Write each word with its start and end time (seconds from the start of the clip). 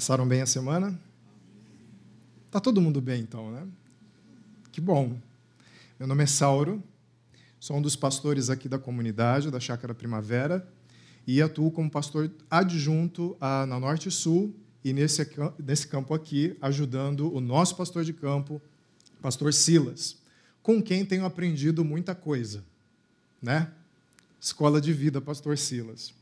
Passaram 0.00 0.26
bem 0.26 0.40
a 0.40 0.46
semana? 0.46 0.98
Tá 2.50 2.58
todo 2.58 2.80
mundo 2.80 3.02
bem 3.02 3.20
então, 3.20 3.50
né? 3.50 3.68
Que 4.72 4.80
bom. 4.80 5.20
Meu 5.98 6.08
nome 6.08 6.22
é 6.22 6.26
Sauro, 6.26 6.82
sou 7.58 7.76
um 7.76 7.82
dos 7.82 7.96
pastores 7.96 8.48
aqui 8.48 8.66
da 8.66 8.78
comunidade 8.78 9.50
da 9.50 9.60
Chácara 9.60 9.94
Primavera 9.94 10.66
e 11.26 11.42
atuo 11.42 11.70
como 11.70 11.90
pastor 11.90 12.30
adjunto 12.50 13.36
na 13.38 13.78
Norte 13.78 14.08
e 14.08 14.10
Sul 14.10 14.56
e 14.82 14.94
nesse, 14.94 15.20
nesse 15.62 15.86
campo 15.86 16.14
aqui, 16.14 16.56
ajudando 16.62 17.30
o 17.36 17.38
nosso 17.38 17.76
pastor 17.76 18.02
de 18.02 18.14
campo, 18.14 18.58
pastor 19.20 19.52
Silas, 19.52 20.16
com 20.62 20.82
quem 20.82 21.04
tenho 21.04 21.26
aprendido 21.26 21.84
muita 21.84 22.14
coisa, 22.14 22.64
né? 23.42 23.70
Escola 24.40 24.80
de 24.80 24.94
Vida, 24.94 25.20
pastor 25.20 25.58
Silas. 25.58 26.14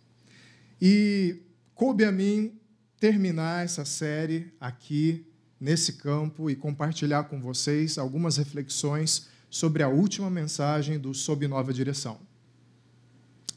E 0.82 1.36
coube 1.76 2.04
a 2.04 2.10
mim 2.10 2.58
terminar 2.98 3.64
essa 3.64 3.84
série 3.84 4.52
aqui 4.60 5.26
nesse 5.60 5.94
campo 5.94 6.50
e 6.50 6.56
compartilhar 6.56 7.24
com 7.24 7.40
vocês 7.40 7.98
algumas 7.98 8.36
reflexões 8.36 9.28
sobre 9.50 9.82
a 9.82 9.88
última 9.88 10.28
mensagem 10.30 10.98
do 10.98 11.14
Sob 11.14 11.46
Nova 11.46 11.72
Direção. 11.72 12.20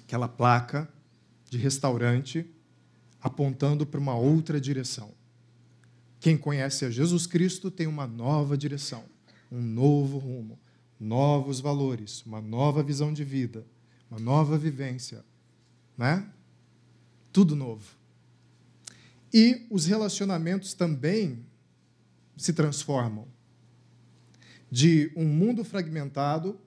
Aquela 0.03 0.27
placa 0.27 0.91
de 1.49 1.57
restaurante 1.57 2.49
apontando 3.21 3.85
para 3.85 3.99
uma 3.99 4.15
outra 4.15 4.59
direção. 4.59 5.11
Quem 6.19 6.37
conhece 6.37 6.85
a 6.85 6.89
Jesus 6.89 7.25
Cristo 7.25 7.69
tem 7.69 7.87
uma 7.87 8.07
nova 8.07 8.57
direção, 8.57 9.03
um 9.51 9.61
novo 9.61 10.17
rumo, 10.17 10.59
novos 10.99 11.59
valores, 11.59 12.23
uma 12.25 12.39
nova 12.39 12.83
visão 12.83 13.11
de 13.11 13.23
vida, 13.23 13.65
uma 14.09 14.19
nova 14.19 14.57
vivência, 14.57 15.25
né? 15.97 16.27
Tudo 17.33 17.55
novo. 17.55 18.00
E 19.33 19.65
os 19.69 19.85
relacionamentos 19.85 20.73
também 20.73 21.45
se 22.35 22.53
transformam 22.53 23.27
de 24.69 25.11
um 25.15 25.25
mundo 25.25 25.63
fragmentado 25.63 26.59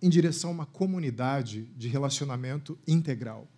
em 0.00 0.08
direção 0.08 0.50
a 0.50 0.52
uma 0.52 0.66
comunidade 0.66 1.64
de 1.76 1.88
relacionamento 1.88 2.78
integral. 2.86 3.48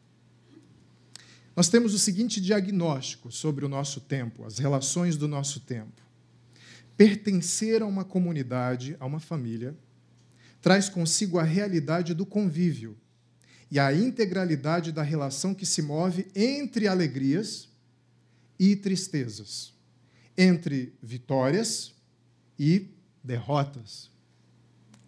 Nós 1.57 1.69
temos 1.69 1.93
o 1.93 1.99
seguinte 1.99 2.41
diagnóstico 2.41 3.33
sobre 3.33 3.65
o 3.65 3.69
nosso 3.69 4.01
tempo, 4.01 4.45
as 4.45 4.59
relações 4.59 5.17
do 5.17 5.27
nosso 5.27 5.61
tempo. 5.61 6.03
Pertencer 6.97 7.83
a 7.83 7.87
uma 7.87 8.05
comunidade, 8.05 8.97
a 9.01 9.07
uma 9.07 9.19
família, 9.19 9.77
traz 10.61 10.89
consigo 10.89 11.39
a 11.39 11.43
realidade 11.43 12.15
do 12.15 12.25
convívio 12.25 12.97
e 13.71 13.79
a 13.79 13.93
integralidade 13.93 14.93
da 14.93 15.03
relação 15.03 15.55
que 15.55 15.67
se 15.67 15.83
move 15.83 16.29
entre 16.35 16.87
alegrias 16.87 17.68
e 18.59 18.75
tristezas, 18.75 19.73
entre 20.37 20.93
vitórias 21.03 21.95
e 22.59 22.89
derrotas, 23.23 24.11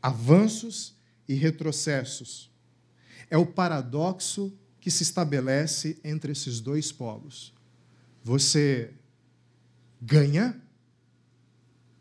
avanços 0.00 0.94
e 1.28 1.34
retrocessos. 1.34 2.50
É 3.28 3.36
o 3.36 3.46
paradoxo 3.46 4.56
que 4.80 4.90
se 4.90 5.02
estabelece 5.02 5.98
entre 6.04 6.32
esses 6.32 6.60
dois 6.60 6.92
polos. 6.92 7.52
Você 8.22 8.94
ganha 10.00 10.60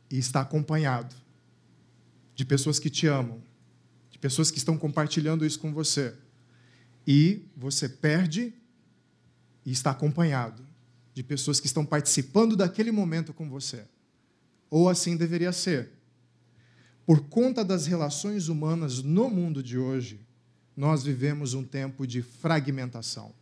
e 0.09 0.17
está 0.17 0.41
acompanhado 0.41 1.15
de 2.35 2.45
pessoas 2.45 2.79
que 2.79 2.89
te 2.89 3.05
amam, 3.05 3.43
de 4.09 4.17
pessoas 4.17 4.49
que 4.49 4.57
estão 4.57 4.77
compartilhando 4.77 5.45
isso 5.45 5.59
com 5.59 5.73
você. 5.73 6.15
E 7.05 7.45
você 7.55 7.89
perde 7.89 8.53
e 9.65 9.71
está 9.71 9.91
acompanhado 9.91 10.68
de 11.13 11.23
pessoas 11.23 11.59
que 11.59 11.67
estão 11.67 11.85
participando 11.85 12.55
daquele 12.55 12.91
momento 12.91 13.33
com 13.33 13.49
você. 13.49 13.85
Ou 14.69 14.89
assim 14.89 15.17
deveria 15.17 15.51
ser. 15.51 15.91
Por 17.05 17.21
conta 17.21 17.65
das 17.65 17.87
relações 17.87 18.49
humanas 18.49 19.01
no 19.01 19.29
mundo 19.29 19.63
de 19.63 19.77
hoje, 19.77 20.19
nós 20.77 21.03
vivemos 21.03 21.53
um 21.53 21.63
tempo 21.63 22.05
de 22.05 22.21
fragmentação. 22.21 23.33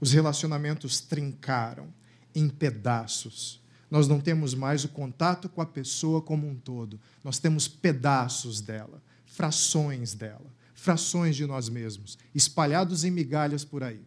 Os 0.00 0.12
relacionamentos 0.12 1.00
trincaram 1.00 1.92
em 2.34 2.48
pedaços. 2.48 3.60
Nós 3.90 4.06
não 4.06 4.20
temos 4.20 4.54
mais 4.54 4.84
o 4.84 4.88
contato 4.88 5.48
com 5.48 5.60
a 5.60 5.66
pessoa 5.66 6.22
como 6.22 6.48
um 6.48 6.54
todo. 6.54 7.00
Nós 7.24 7.38
temos 7.38 7.66
pedaços 7.66 8.60
dela, 8.60 9.02
frações 9.26 10.14
dela, 10.14 10.54
frações 10.74 11.34
de 11.34 11.46
nós 11.46 11.68
mesmos, 11.68 12.16
espalhados 12.34 13.02
em 13.02 13.10
migalhas 13.10 13.64
por 13.64 13.82
aí. 13.82 14.00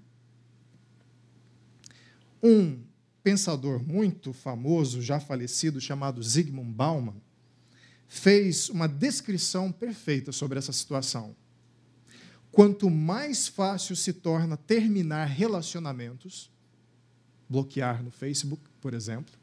Um 2.41 2.79
pensador 3.23 3.83
muito 3.83 4.33
famoso, 4.33 5.01
já 5.01 5.19
falecido, 5.19 5.79
chamado 5.79 6.21
Zygmunt 6.23 6.73
Bauman, 6.73 7.21
fez 8.07 8.69
uma 8.69 8.87
descrição 8.87 9.71
perfeita 9.71 10.31
sobre 10.31 10.57
essa 10.57 10.71
situação 10.71 11.35
quanto 12.51 12.89
mais 12.89 13.47
fácil 13.47 13.95
se 13.95 14.11
torna 14.11 14.57
terminar 14.57 15.25
relacionamentos, 15.25 16.51
bloquear 17.49 18.03
no 18.03 18.11
Facebook, 18.11 18.61
por 18.81 18.93
exemplo, 18.93 19.33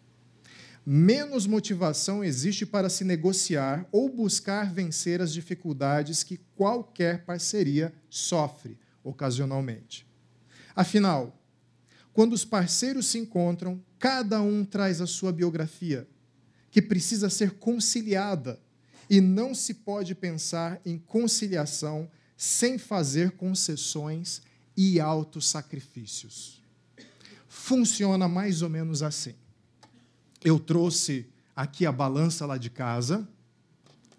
menos 0.84 1.46
motivação 1.46 2.22
existe 2.22 2.66
para 2.66 2.88
se 2.88 3.04
negociar 3.04 3.86
ou 3.90 4.08
buscar 4.08 4.72
vencer 4.72 5.20
as 5.20 5.32
dificuldades 5.32 6.22
que 6.22 6.38
qualquer 6.54 7.24
parceria 7.24 7.92
sofre 8.10 8.78
ocasionalmente. 9.02 10.06
Afinal, 10.74 11.37
quando 12.18 12.32
os 12.32 12.44
parceiros 12.44 13.06
se 13.06 13.16
encontram, 13.16 13.80
cada 13.96 14.42
um 14.42 14.64
traz 14.64 15.00
a 15.00 15.06
sua 15.06 15.30
biografia, 15.30 16.04
que 16.68 16.82
precisa 16.82 17.30
ser 17.30 17.52
conciliada, 17.52 18.58
e 19.08 19.20
não 19.20 19.54
se 19.54 19.72
pode 19.72 20.16
pensar 20.16 20.80
em 20.84 20.98
conciliação 20.98 22.10
sem 22.36 22.76
fazer 22.76 23.36
concessões 23.36 24.42
e 24.76 24.98
autossacrifícios. 24.98 26.60
Funciona 27.46 28.26
mais 28.26 28.62
ou 28.62 28.68
menos 28.68 29.00
assim. 29.00 29.36
Eu 30.42 30.58
trouxe 30.58 31.24
aqui 31.54 31.86
a 31.86 31.92
balança 31.92 32.44
lá 32.44 32.58
de 32.58 32.68
casa, 32.68 33.28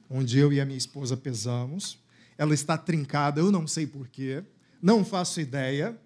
onde 0.09 0.39
eu 0.39 0.53
e 0.53 0.61
a 0.61 0.65
minha 0.65 0.77
esposa 0.77 1.17
pesamos. 1.17 1.99
Ela 2.37 2.53
está 2.53 2.77
trincada, 2.77 3.41
eu 3.41 3.51
não 3.51 3.67
sei 3.67 3.85
porquê, 3.85 4.41
não 4.81 5.03
faço 5.03 5.41
ideia. 5.41 5.99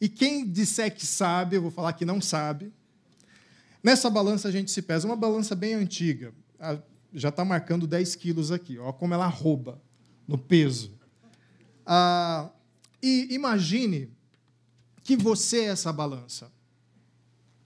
E 0.00 0.08
quem 0.08 0.46
disser 0.46 0.94
que 0.94 1.06
sabe, 1.06 1.56
eu 1.56 1.62
vou 1.62 1.70
falar 1.70 1.92
que 1.92 2.04
não 2.04 2.20
sabe. 2.20 2.72
Nessa 3.82 4.08
balança 4.10 4.48
a 4.48 4.50
gente 4.50 4.70
se 4.70 4.82
pesa, 4.82 5.06
uma 5.06 5.16
balança 5.16 5.54
bem 5.54 5.74
antiga, 5.74 6.32
já 7.12 7.30
está 7.30 7.44
marcando 7.44 7.86
10 7.86 8.14
quilos 8.16 8.52
aqui, 8.52 8.78
ó, 8.78 8.92
como 8.92 9.14
ela 9.14 9.26
rouba 9.26 9.80
no 10.26 10.36
peso. 10.36 10.92
Ah, 11.86 12.50
e 13.02 13.34
imagine 13.34 14.10
que 15.02 15.16
você 15.16 15.60
é 15.60 15.68
essa 15.68 15.92
balança. 15.92 16.52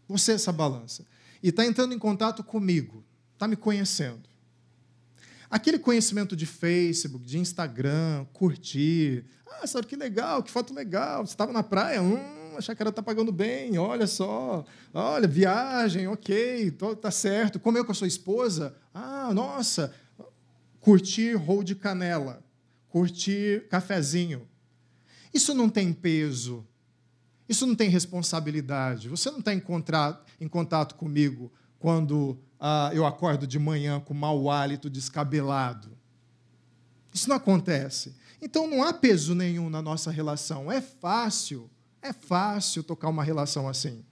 Você 0.07 0.33
é 0.33 0.35
essa 0.37 0.53
balança. 0.53 1.05
E 1.43 1.49
está 1.49 1.67
entrando 1.67 1.93
em 1.93 1.99
contato 1.99 2.45
comigo, 2.45 3.05
está 3.35 3.49
me 3.49 3.57
conhecendo. 3.57 4.32
Aquele 5.53 5.79
conhecimento 5.79 6.35
de 6.35 6.47
Facebook, 6.47 7.25
de 7.25 7.39
Instagram, 7.39 8.25
curtir. 8.33 9.25
Ah, 9.47 9.67
sabe 9.67 9.87
que 9.87 9.95
legal, 9.95 10.43
que 10.43 10.51
foto 10.51 10.75
legal. 10.75 11.25
Você 11.25 11.35
estava 11.35 11.53
na 11.53 11.63
praia, 11.63 12.03
hum, 12.03 12.57
a 12.57 12.61
chácara 12.61 12.91
está 12.91 13.03
pagando 13.03 13.31
bem, 13.31 13.79
olha 13.79 14.09
só. 14.09 14.65
Olha, 14.93 15.29
viagem, 15.29 16.09
ok, 16.09 16.75
tá 17.01 17.11
certo. 17.11 17.61
Comeu 17.61 17.85
com 17.85 17.93
a 17.93 17.95
sua 17.95 18.09
esposa? 18.09 18.75
Ah, 18.93 19.31
nossa. 19.33 19.95
Curtir 20.81 21.35
rol 21.35 21.63
de 21.63 21.77
canela 21.77 22.43
curtir 22.93 23.67
cafezinho. 23.69 24.47
Isso 25.33 25.55
não 25.55 25.71
tem 25.71 25.95
peso. 25.95 26.65
Isso 27.49 27.67
não 27.67 27.75
tem 27.75 27.89
responsabilidade. 27.89 29.09
Você 29.09 29.31
não 29.31 29.39
está 29.39 29.53
em 29.55 30.49
contato 30.49 30.95
comigo 30.95 31.51
quando 31.79 32.39
ah, 32.65 32.93
eu 32.95 33.05
acordo 33.05 33.45
de 33.45 33.59
manhã 33.59 33.99
com 33.99 34.15
mau 34.15 34.49
hálito, 34.49 34.89
descabelado. 34.89 35.99
Isso 37.13 37.29
não 37.29 37.35
acontece. 37.35 38.15
Então 38.41 38.69
não 38.69 38.85
há 38.85 38.93
peso 38.93 39.35
nenhum 39.35 39.69
na 39.69 39.83
nossa 39.83 40.13
relação. 40.13 40.71
É 40.71 40.81
fácil, 40.81 41.69
é 42.01 42.13
fácil 42.13 42.85
tocar 42.85 43.09
uma 43.09 43.25
relação 43.25 43.69
assim. 43.69 44.05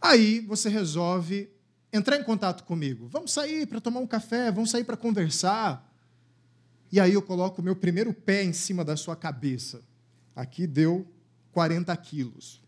Aí 0.00 0.40
você 0.40 0.68
resolve 0.68 1.48
entrar 1.92 2.16
em 2.16 2.24
contato 2.24 2.64
comigo. 2.64 3.06
Vamos 3.06 3.30
sair 3.30 3.68
para 3.68 3.80
tomar 3.80 4.00
um 4.00 4.06
café, 4.06 4.50
vamos 4.50 4.72
sair 4.72 4.82
para 4.82 4.96
conversar. 4.96 5.88
E 6.90 6.98
aí 6.98 7.12
eu 7.12 7.22
coloco 7.22 7.62
o 7.62 7.64
meu 7.64 7.76
primeiro 7.76 8.12
pé 8.12 8.42
em 8.42 8.52
cima 8.52 8.84
da 8.84 8.96
sua 8.96 9.14
cabeça. 9.14 9.80
Aqui 10.34 10.66
deu 10.66 11.06
40 11.52 11.96
quilos. 11.98 12.60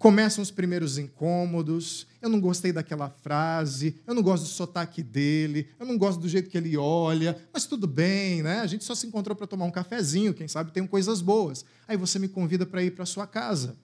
Começam 0.00 0.40
os 0.40 0.50
primeiros 0.50 0.96
incômodos. 0.96 2.06
Eu 2.22 2.30
não 2.30 2.40
gostei 2.40 2.72
daquela 2.72 3.10
frase, 3.10 4.00
eu 4.06 4.14
não 4.14 4.22
gosto 4.22 4.44
do 4.44 4.48
sotaque 4.48 5.02
dele, 5.02 5.68
eu 5.78 5.84
não 5.84 5.98
gosto 5.98 6.18
do 6.18 6.26
jeito 6.26 6.48
que 6.48 6.56
ele 6.56 6.74
olha, 6.74 7.38
mas 7.52 7.66
tudo 7.66 7.86
bem, 7.86 8.42
né? 8.42 8.60
A 8.60 8.66
gente 8.66 8.82
só 8.82 8.94
se 8.94 9.06
encontrou 9.06 9.36
para 9.36 9.46
tomar 9.46 9.66
um 9.66 9.70
cafezinho, 9.70 10.32
quem 10.32 10.48
sabe 10.48 10.72
tem 10.72 10.86
coisas 10.86 11.20
boas. 11.20 11.66
Aí 11.86 11.98
você 11.98 12.18
me 12.18 12.28
convida 12.28 12.64
para 12.64 12.82
ir 12.82 12.92
para 12.92 13.04
sua 13.04 13.26
casa. 13.26 13.76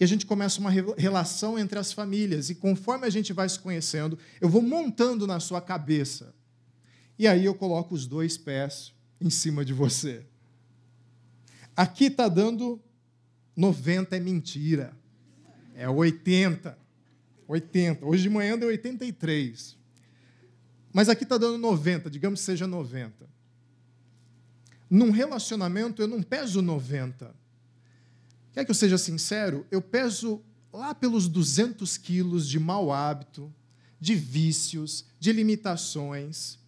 E 0.00 0.04
a 0.04 0.06
gente 0.06 0.24
começa 0.24 0.58
uma 0.58 0.70
relação 0.70 1.58
entre 1.58 1.78
as 1.78 1.92
famílias, 1.92 2.48
e 2.48 2.54
conforme 2.54 3.06
a 3.06 3.10
gente 3.10 3.34
vai 3.34 3.46
se 3.46 3.58
conhecendo, 3.58 4.18
eu 4.40 4.48
vou 4.48 4.62
montando 4.62 5.26
na 5.26 5.38
sua 5.38 5.60
cabeça. 5.60 6.34
E 7.18 7.28
aí 7.28 7.44
eu 7.44 7.54
coloco 7.54 7.94
os 7.94 8.06
dois 8.06 8.38
pés 8.38 8.94
em 9.20 9.28
cima 9.28 9.66
de 9.66 9.74
você. 9.74 10.24
Aqui 11.76 12.06
está 12.06 12.26
dando 12.26 12.80
90 13.54 14.16
é 14.16 14.20
mentira. 14.20 14.98
É 15.80 15.88
80. 15.88 16.76
80. 17.48 18.04
Hoje 18.04 18.24
de 18.24 18.28
manhã 18.28 18.58
deu 18.58 18.68
83. 18.68 19.78
Mas 20.92 21.08
aqui 21.08 21.22
está 21.22 21.38
dando 21.38 21.56
90, 21.56 22.10
digamos 22.10 22.40
que 22.40 22.44
seja 22.44 22.66
90. 22.66 23.26
Num 24.90 25.10
relacionamento 25.10 26.02
eu 26.02 26.06
não 26.06 26.22
peso 26.22 26.60
90. 26.60 27.34
Quer 28.52 28.66
que 28.66 28.70
eu 28.70 28.74
seja 28.74 28.98
sincero? 28.98 29.66
Eu 29.70 29.80
peso 29.80 30.42
lá 30.70 30.94
pelos 30.94 31.26
200 31.26 31.96
quilos 31.96 32.46
de 32.46 32.60
mau 32.60 32.92
hábito, 32.92 33.50
de 33.98 34.14
vícios, 34.14 35.06
de 35.18 35.32
limitações, 35.32 36.58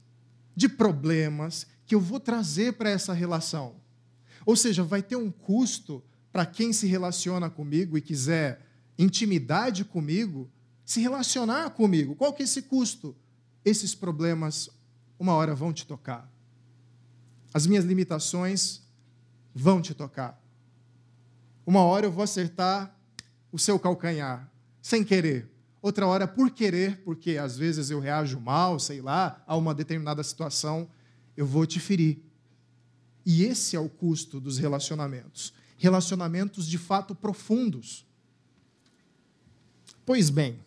de 0.57 0.71
problemas 0.71 1.67
que 1.85 1.95
eu 1.95 2.01
vou 2.01 2.19
trazer 2.19 2.73
para 2.73 2.89
essa 2.89 3.13
relação. 3.13 3.77
Ou 4.47 4.57
seja, 4.57 4.83
vai 4.83 5.03
ter 5.03 5.17
um 5.17 5.31
custo 5.31 6.03
para 6.33 6.47
quem 6.47 6.73
se 6.73 6.87
relaciona 6.87 7.51
comigo 7.51 7.99
e 7.99 8.01
quiser 8.01 8.72
intimidade 8.99 9.85
comigo, 9.85 10.51
se 10.85 11.01
relacionar 11.01 11.71
comigo. 11.71 12.15
Qual 12.15 12.33
que 12.33 12.43
é 12.43 12.45
esse 12.45 12.63
custo? 12.63 13.17
Esses 13.65 13.95
problemas, 13.95 14.69
uma 15.19 15.33
hora, 15.33 15.55
vão 15.55 15.73
te 15.73 15.87
tocar. 15.87 16.31
As 17.55 17.67
minhas 17.67 17.85
limitações 17.85 18.83
vão 19.55 19.81
te 19.81 19.95
tocar. 19.95 20.41
Uma 21.65 21.83
hora 21.83 22.07
eu 22.07 22.13
vou 22.13 22.25
acertar 22.25 22.97
o 23.51 23.59
seu 23.59 23.79
calcanhar, 23.79 24.51
sem 24.81 25.05
querer. 25.05 25.51
Outra 25.81 26.07
hora, 26.07 26.27
por 26.27 26.51
querer, 26.51 27.03
porque 27.05 27.37
às 27.37 27.57
vezes 27.57 27.91
eu 27.91 28.01
reajo 28.01 28.41
mal, 28.41 28.79
sei 28.79 29.01
lá, 29.01 29.43
a 29.47 29.57
uma 29.57 29.75
determinada 29.75 30.23
situação, 30.23 30.89
eu 31.37 31.47
vou 31.47 31.67
te 31.67 31.79
ferir. 31.79 32.23
E 33.25 33.45
esse 33.45 33.77
é 33.77 33.81
o 33.81 33.89
custo 33.89 34.41
dos 34.41 34.59
relacionamentos. 34.59 35.53
Relacionamentos 35.77 36.67
de 36.67 36.79
fato 36.79 37.15
profundos 37.15 38.07
Pois 40.05 40.31
bem, 40.31 40.59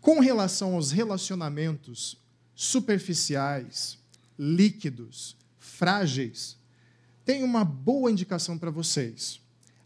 com 0.00 0.20
relação 0.20 0.74
aos 0.74 0.92
relacionamentos 0.92 2.16
superficiais, 2.54 3.98
líquidos, 4.38 5.36
frágeis, 5.58 6.56
tem 7.24 7.42
uma 7.42 7.64
boa 7.64 8.10
indicação 8.10 8.56
para 8.56 8.70
vocês. 8.70 9.40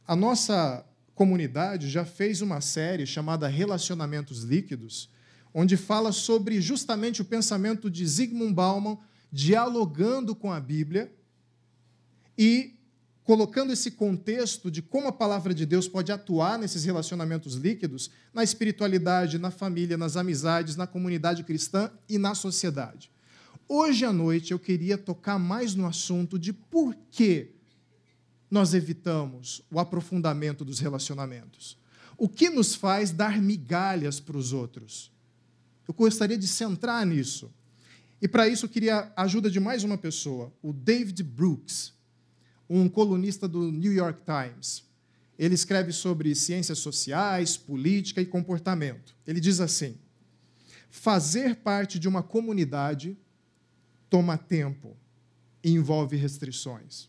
A 0.07 0.15
nossa 0.15 0.85
comunidade 1.15 1.89
já 1.89 2.05
fez 2.05 2.43
uma 2.43 2.61
série 2.61 3.07
chamada 3.07 3.49
Relacionamentos 3.49 4.43
Líquidos, 4.43 5.09
onde 5.53 5.79
fala 5.79 6.13
sobre 6.13 6.61
justamente 6.61 7.23
o 7.23 7.25
pensamento 7.25 7.91
de 7.91 8.07
Zygmunt 8.07 8.53
Bauman 8.53 8.99
dialogando 9.33 10.35
com 10.35 10.53
a 10.53 10.61
Bíblia 10.61 11.11
e 12.37 12.76
colocando 13.27 13.73
esse 13.73 13.91
contexto 13.91 14.71
de 14.71 14.81
como 14.81 15.09
a 15.09 15.13
palavra 15.13 15.53
de 15.53 15.67
Deus 15.67 15.89
pode 15.89 16.13
atuar 16.13 16.57
nesses 16.57 16.85
relacionamentos 16.85 17.55
líquidos, 17.55 18.09
na 18.33 18.45
espiritualidade, 18.45 19.37
na 19.37 19.51
família, 19.51 19.97
nas 19.97 20.17
amizades, 20.17 20.77
na 20.77 20.87
comunidade 20.87 21.43
cristã 21.43 21.91
e 22.09 22.19
na 22.19 22.37
sociedade. 22.37 23.11
Hoje 23.69 24.05
à 24.05 24.13
noite 24.13 24.53
eu 24.53 24.61
queria 24.61 24.97
tocar 24.97 25.41
mais 25.41 25.75
no 25.75 25.87
assunto 25.87 26.39
de 26.39 26.53
por 26.53 26.95
que 27.11 27.51
nós 28.49 28.75
evitamos 28.75 29.61
o 29.73 29.81
aprofundamento 29.81 30.65
dos 30.65 30.79
relacionamentos. 30.79 31.77
O 32.17 32.29
que 32.29 32.49
nos 32.49 32.77
faz 32.77 33.11
dar 33.11 33.43
migalhas 33.43 34.21
para 34.21 34.37
os 34.37 34.53
outros? 34.53 35.11
Eu 35.89 35.93
gostaria 35.93 36.39
de 36.39 36.47
centrar 36.47 37.05
nisso. 37.05 37.53
E 38.23 38.29
para 38.29 38.49
isso 38.49 38.67
eu 38.67 38.71
queria 38.71 39.13
a 39.17 39.23
ajuda 39.23 39.51
de 39.51 39.59
mais 39.59 39.83
uma 39.83 39.99
pessoa, 39.99 40.53
o 40.63 40.73
David 40.73 41.25
Brooks 41.25 41.96
um 42.69 42.89
colunista 42.89 43.47
do 43.47 43.71
New 43.71 43.93
York 43.93 44.21
Times. 44.25 44.85
Ele 45.39 45.55
escreve 45.55 45.93
sobre 45.93 46.35
ciências 46.35 46.79
sociais, 46.79 47.57
política 47.57 48.21
e 48.21 48.27
comportamento. 48.27 49.15
Ele 49.27 49.41
diz 49.41 49.61
assim: 49.61 49.97
fazer 50.91 51.57
parte 51.57 51.99
de 51.99 52.09
uma 52.09 52.23
comunidade 52.23 53.17
toma 54.09 54.39
tempo 54.39 54.97
e 55.63 55.73
envolve 55.73 56.17
restrições. 56.17 57.09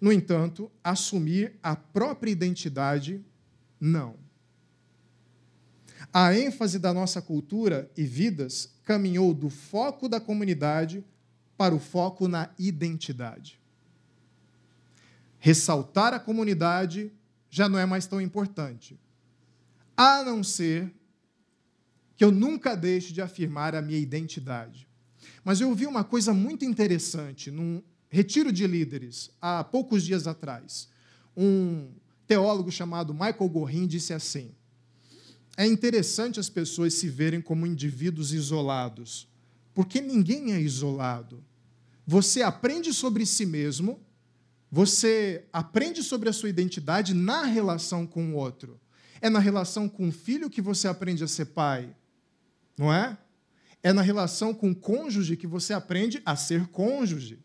No 0.00 0.12
entanto, 0.12 0.70
assumir 0.82 1.54
a 1.62 1.76
própria 1.76 2.30
identidade, 2.30 3.24
não. 3.80 4.16
A 6.12 6.36
ênfase 6.36 6.78
da 6.78 6.92
nossa 6.92 7.22
cultura 7.22 7.90
e 7.96 8.04
vidas 8.04 8.74
caminhou 8.84 9.32
do 9.32 9.48
foco 9.48 10.08
da 10.08 10.20
comunidade 10.20 11.04
para 11.56 11.74
o 11.74 11.78
foco 11.78 12.28
na 12.28 12.50
identidade 12.58 13.58
ressaltar 15.44 16.14
a 16.14 16.18
comunidade 16.18 17.12
já 17.50 17.68
não 17.68 17.78
é 17.78 17.84
mais 17.84 18.06
tão 18.06 18.18
importante. 18.18 18.98
A 19.94 20.24
não 20.24 20.42
ser 20.42 20.90
que 22.16 22.24
eu 22.24 22.32
nunca 22.32 22.74
deixe 22.74 23.12
de 23.12 23.20
afirmar 23.20 23.74
a 23.74 23.82
minha 23.82 23.98
identidade. 23.98 24.88
Mas 25.44 25.60
eu 25.60 25.68
ouvi 25.68 25.86
uma 25.86 26.02
coisa 26.02 26.32
muito 26.32 26.64
interessante 26.64 27.50
num 27.50 27.82
retiro 28.08 28.50
de 28.50 28.66
líderes 28.66 29.30
há 29.38 29.62
poucos 29.62 30.02
dias 30.02 30.26
atrás. 30.26 30.88
Um 31.36 31.90
teólogo 32.26 32.72
chamado 32.72 33.12
Michael 33.12 33.50
Gorin 33.50 33.86
disse 33.86 34.14
assim: 34.14 34.50
É 35.58 35.66
interessante 35.66 36.40
as 36.40 36.48
pessoas 36.48 36.94
se 36.94 37.06
verem 37.06 37.42
como 37.42 37.66
indivíduos 37.66 38.32
isolados, 38.32 39.28
porque 39.74 40.00
ninguém 40.00 40.54
é 40.54 40.60
isolado. 40.62 41.44
Você 42.06 42.40
aprende 42.40 42.94
sobre 42.94 43.26
si 43.26 43.44
mesmo 43.44 44.00
você 44.74 45.46
aprende 45.52 46.02
sobre 46.02 46.28
a 46.28 46.32
sua 46.32 46.48
identidade 46.48 47.14
na 47.14 47.44
relação 47.44 48.04
com 48.04 48.32
o 48.32 48.34
outro. 48.34 48.80
É 49.20 49.30
na 49.30 49.38
relação 49.38 49.88
com 49.88 50.08
o 50.08 50.12
filho 50.12 50.50
que 50.50 50.60
você 50.60 50.88
aprende 50.88 51.22
a 51.22 51.28
ser 51.28 51.44
pai, 51.44 51.94
não 52.76 52.92
é? 52.92 53.16
É 53.84 53.92
na 53.92 54.02
relação 54.02 54.52
com 54.52 54.72
o 54.72 54.74
cônjuge 54.74 55.36
que 55.36 55.46
você 55.46 55.72
aprende 55.72 56.20
a 56.26 56.34
ser 56.34 56.66
cônjuge. 56.66 57.38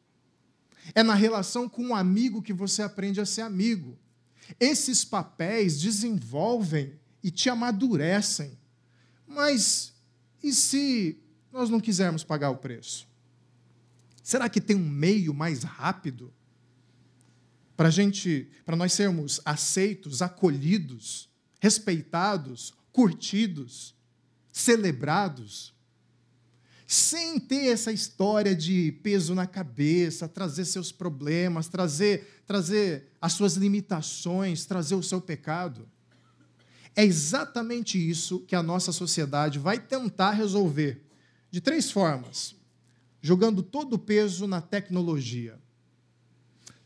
É 0.95 1.03
na 1.03 1.13
relação 1.13 1.69
com 1.69 1.83
o 1.83 1.87
um 1.89 1.95
amigo 1.95 2.41
que 2.41 2.51
você 2.51 2.81
aprende 2.81 3.21
a 3.21 3.27
ser 3.27 3.41
amigo. 3.41 3.95
Esses 4.59 5.05
papéis 5.05 5.79
desenvolvem 5.79 6.99
e 7.21 7.29
te 7.29 7.47
amadurecem. 7.47 8.57
Mas 9.27 9.93
e 10.41 10.51
se 10.51 11.21
nós 11.53 11.69
não 11.69 11.79
quisermos 11.79 12.23
pagar 12.23 12.49
o 12.49 12.57
preço? 12.57 13.07
Será 14.23 14.49
que 14.49 14.59
tem 14.59 14.75
um 14.75 14.89
meio 14.89 15.31
mais 15.31 15.61
rápido 15.61 16.33
para 17.79 17.89
gente, 17.89 18.51
para 18.65 18.75
nós 18.75 18.91
sermos 18.91 19.39
aceitos, 19.45 20.21
acolhidos, 20.21 21.29
respeitados, 21.61 22.73
curtidos, 22.91 23.95
celebrados, 24.51 25.73
sem 26.85 27.39
ter 27.39 27.67
essa 27.67 27.89
história 27.89 28.53
de 28.53 28.91
peso 29.01 29.33
na 29.33 29.47
cabeça, 29.47 30.27
trazer 30.27 30.65
seus 30.65 30.91
problemas, 30.91 31.69
trazer, 31.69 32.43
trazer 32.45 33.13
as 33.21 33.31
suas 33.31 33.53
limitações, 33.53 34.65
trazer 34.65 34.95
o 34.95 35.03
seu 35.03 35.21
pecado. 35.21 35.87
É 36.93 37.05
exatamente 37.05 37.97
isso 37.97 38.41
que 38.41 38.57
a 38.57 38.61
nossa 38.61 38.91
sociedade 38.91 39.57
vai 39.57 39.79
tentar 39.79 40.31
resolver, 40.31 41.01
de 41.49 41.61
três 41.61 41.89
formas: 41.89 42.53
jogando 43.21 43.63
todo 43.63 43.93
o 43.93 43.99
peso 43.99 44.47
na 44.47 44.59
tecnologia 44.59 45.57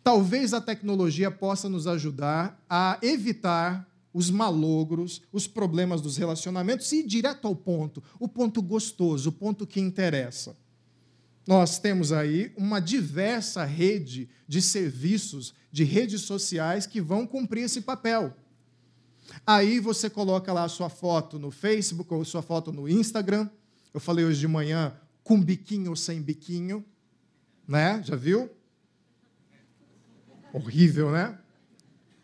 Talvez 0.04 0.54
a 0.54 0.60
tecnologia 0.60 1.32
possa 1.32 1.70
nos 1.70 1.88
ajudar 1.88 2.62
a 2.70 3.00
evitar 3.02 3.88
os 4.14 4.30
malogros, 4.30 5.22
os 5.32 5.48
problemas 5.48 6.02
dos 6.02 6.18
relacionamentos 6.18 6.92
e 6.92 7.00
ir 7.00 7.08
direto 7.08 7.48
ao 7.48 7.56
ponto, 7.56 8.04
o 8.20 8.28
ponto 8.28 8.62
gostoso, 8.62 9.30
o 9.30 9.34
ponto 9.34 9.66
que 9.66 9.80
interessa. 9.80 10.56
Nós 11.48 11.80
temos 11.80 12.12
aí 12.12 12.54
uma 12.56 12.80
diversa 12.80 13.66
rede 13.66 14.30
de 14.48 14.62
serviços, 14.62 15.54
de 15.72 15.84
redes 15.84 16.22
sociais 16.22 16.86
que 16.86 17.02
vão 17.02 17.26
cumprir 17.26 17.64
esse 17.64 17.82
papel. 17.82 18.36
Aí 19.46 19.80
você 19.80 20.10
coloca 20.10 20.54
lá 20.54 20.66
a 20.66 20.70
sua 20.70 20.90
foto 20.90 21.40
no 21.40 21.50
Facebook 21.50 22.14
ou 22.14 22.24
sua 22.24 22.42
foto 22.42 22.72
no 22.72 22.88
Instagram. 22.88 23.50
Eu 23.94 24.00
falei 24.00 24.26
hoje 24.26 24.40
de 24.40 24.48
manhã 24.48 24.94
com 25.24 25.42
biquinho 25.42 25.90
ou 25.90 25.96
sem 25.96 26.22
biquinho, 26.22 26.86
né? 27.68 28.02
Já 28.04 28.16
viu? 28.16 28.50
Horrível, 30.54 31.12
né? 31.12 31.38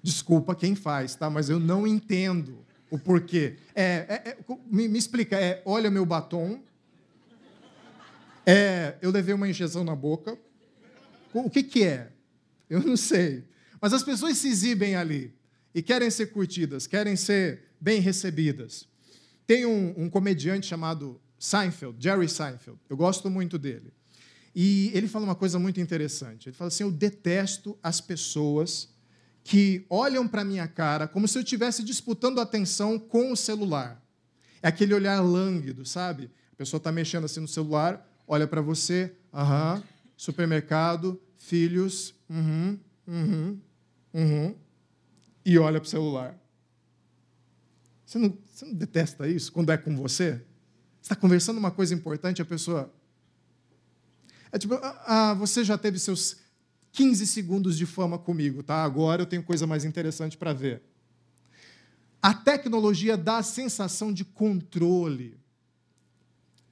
Desculpa 0.01 0.55
quem 0.55 0.75
faz, 0.75 1.15
tá? 1.15 1.29
Mas 1.29 1.49
eu 1.49 1.59
não 1.59 1.85
entendo 1.85 2.63
o 2.89 2.97
porquê. 2.97 3.57
É, 3.75 3.83
é, 3.83 4.29
é 4.29 4.37
me, 4.67 4.87
me, 4.87 4.97
explica, 4.97 5.35
é, 5.35 5.61
olha 5.65 5.89
meu 5.89 6.05
batom, 6.05 6.61
é, 8.45 8.95
eu 9.01 9.11
levei 9.11 9.33
uma 9.33 9.49
injeção 9.49 9.83
na 9.83 9.95
boca. 9.95 10.37
O 11.33 11.49
que, 11.49 11.63
que 11.63 11.83
é? 11.83 12.11
Eu 12.69 12.81
não 12.81 12.95
sei. 12.95 13.43
Mas 13.81 13.93
as 13.93 14.03
pessoas 14.03 14.37
se 14.37 14.47
exibem 14.47 14.95
ali 14.95 15.33
e 15.73 15.81
querem 15.81 16.09
ser 16.09 16.27
curtidas, 16.27 16.87
querem 16.87 17.15
ser 17.15 17.63
bem 17.81 17.99
recebidas. 17.99 18.87
Tem 19.45 19.65
um, 19.65 19.93
um 19.97 20.09
comediante 20.09 20.67
chamado 20.67 21.19
Seinfeld, 21.37 21.97
Jerry 21.99 22.29
Seinfeld. 22.29 22.79
Eu 22.89 22.97
gosto 22.97 23.29
muito 23.29 23.57
dele. 23.57 23.91
E 24.55 24.91
ele 24.93 25.07
fala 25.07 25.25
uma 25.25 25.35
coisa 25.35 25.59
muito 25.59 25.79
interessante. 25.79 26.49
Ele 26.49 26.55
fala 26.55 26.67
assim: 26.69 26.83
Eu 26.83 26.91
detesto 26.91 27.77
as 27.81 28.01
pessoas 28.01 28.89
que 29.43 29.85
olham 29.89 30.27
para 30.27 30.43
minha 30.43 30.67
cara 30.67 31.07
como 31.07 31.27
se 31.27 31.37
eu 31.37 31.41
estivesse 31.41 31.83
disputando 31.83 32.39
atenção 32.39 32.99
com 32.99 33.31
o 33.31 33.35
celular. 33.35 34.01
É 34.61 34.67
aquele 34.67 34.93
olhar 34.93 35.19
lânguido, 35.21 35.85
sabe? 35.85 36.29
A 36.53 36.55
pessoa 36.55 36.77
está 36.77 36.91
mexendo 36.91 37.23
assim 37.23 37.39
no 37.39 37.47
celular, 37.47 38.05
olha 38.27 38.45
para 38.45 38.61
você, 38.61 39.15
aham, 39.33 39.81
supermercado, 40.17 41.19
filhos, 41.37 42.13
uhum, 42.29 42.77
uhum, 43.07 43.59
uhum, 44.13 44.55
e 45.45 45.57
olha 45.57 45.79
para 45.79 45.87
o 45.87 45.89
celular. 45.89 46.37
Você 48.05 48.17
não, 48.17 48.37
você 48.51 48.65
não 48.65 48.73
detesta 48.73 49.27
isso 49.27 49.51
quando 49.51 49.71
é 49.71 49.77
com 49.77 49.95
você? 49.95 50.33
Você 50.33 50.43
está 51.03 51.15
conversando 51.15 51.57
uma 51.57 51.71
coisa 51.71 51.93
importante, 51.93 52.41
a 52.41 52.45
pessoa. 52.45 52.93
É 54.51 54.57
tipo, 54.57 54.75
ah, 54.75 55.03
ah 55.05 55.33
você 55.33 55.63
já 55.63 55.77
teve 55.77 55.99
seus 55.99 56.37
15 56.91 57.27
segundos 57.27 57.77
de 57.77 57.85
fama 57.85 58.17
comigo, 58.17 58.63
tá? 58.63 58.83
Agora 58.83 59.21
eu 59.21 59.25
tenho 59.25 59.43
coisa 59.43 59.67
mais 59.67 59.85
interessante 59.85 60.37
para 60.37 60.53
ver. 60.53 60.81
A 62.21 62.33
tecnologia 62.33 63.15
dá 63.15 63.37
a 63.37 63.43
sensação 63.43 64.11
de 64.11 64.25
controle, 64.25 65.37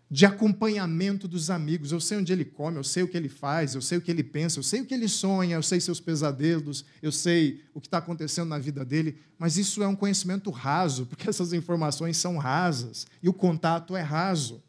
de 0.09 0.25
acompanhamento 0.25 1.27
dos 1.27 1.49
amigos. 1.49 1.91
Eu 1.91 2.01
sei 2.01 2.17
onde 2.17 2.33
ele 2.33 2.43
come, 2.43 2.77
eu 2.77 2.83
sei 2.83 3.03
o 3.03 3.07
que 3.07 3.15
ele 3.15 3.29
faz, 3.29 3.75
eu 3.75 3.81
sei 3.81 3.97
o 3.97 4.01
que 4.01 4.11
ele 4.11 4.23
pensa, 4.23 4.59
eu 4.59 4.63
sei 4.63 4.81
o 4.81 4.85
que 4.85 4.93
ele 4.93 5.07
sonha, 5.07 5.55
eu 5.55 5.63
sei 5.63 5.79
seus 5.79 5.99
pesadelos, 5.99 6.83
eu 7.01 7.11
sei 7.11 7.63
o 7.73 7.79
que 7.79 7.87
está 7.87 7.99
acontecendo 7.99 8.49
na 8.49 8.59
vida 8.59 8.83
dele, 8.83 9.19
mas 9.37 9.55
isso 9.55 9.81
é 9.81 9.87
um 9.87 9.95
conhecimento 9.95 10.49
raso, 10.49 11.05
porque 11.05 11.29
essas 11.29 11.53
informações 11.53 12.17
são 12.17 12.37
rasas 12.37 13.07
e 13.21 13.29
o 13.29 13.33
contato 13.33 13.95
é 13.95 14.01
raso 14.01 14.61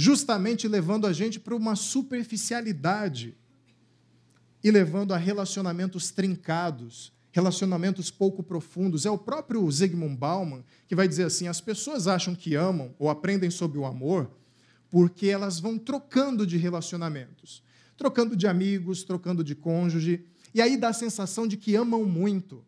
justamente 0.00 0.66
levando 0.66 1.06
a 1.06 1.12
gente 1.12 1.38
para 1.38 1.54
uma 1.54 1.76
superficialidade 1.76 3.36
e 4.64 4.70
levando 4.70 5.12
a 5.12 5.18
relacionamentos 5.18 6.10
trincados, 6.10 7.12
relacionamentos 7.30 8.10
pouco 8.10 8.42
profundos. 8.42 9.04
É 9.04 9.10
o 9.10 9.18
próprio 9.18 9.70
Zygmunt 9.70 10.16
Bauman 10.16 10.64
que 10.88 10.94
vai 10.96 11.06
dizer 11.06 11.24
assim: 11.24 11.48
as 11.48 11.60
pessoas 11.60 12.06
acham 12.08 12.34
que 12.34 12.54
amam 12.54 12.94
ou 12.98 13.10
aprendem 13.10 13.50
sobre 13.50 13.78
o 13.78 13.84
amor 13.84 14.30
porque 14.88 15.26
elas 15.26 15.60
vão 15.60 15.78
trocando 15.78 16.46
de 16.46 16.56
relacionamentos, 16.56 17.62
trocando 17.94 18.34
de 18.34 18.46
amigos, 18.46 19.04
trocando 19.04 19.44
de 19.44 19.54
cônjuge, 19.54 20.24
e 20.54 20.62
aí 20.62 20.78
dá 20.78 20.88
a 20.88 20.94
sensação 20.94 21.46
de 21.46 21.58
que 21.58 21.76
amam 21.76 22.06
muito. 22.06 22.64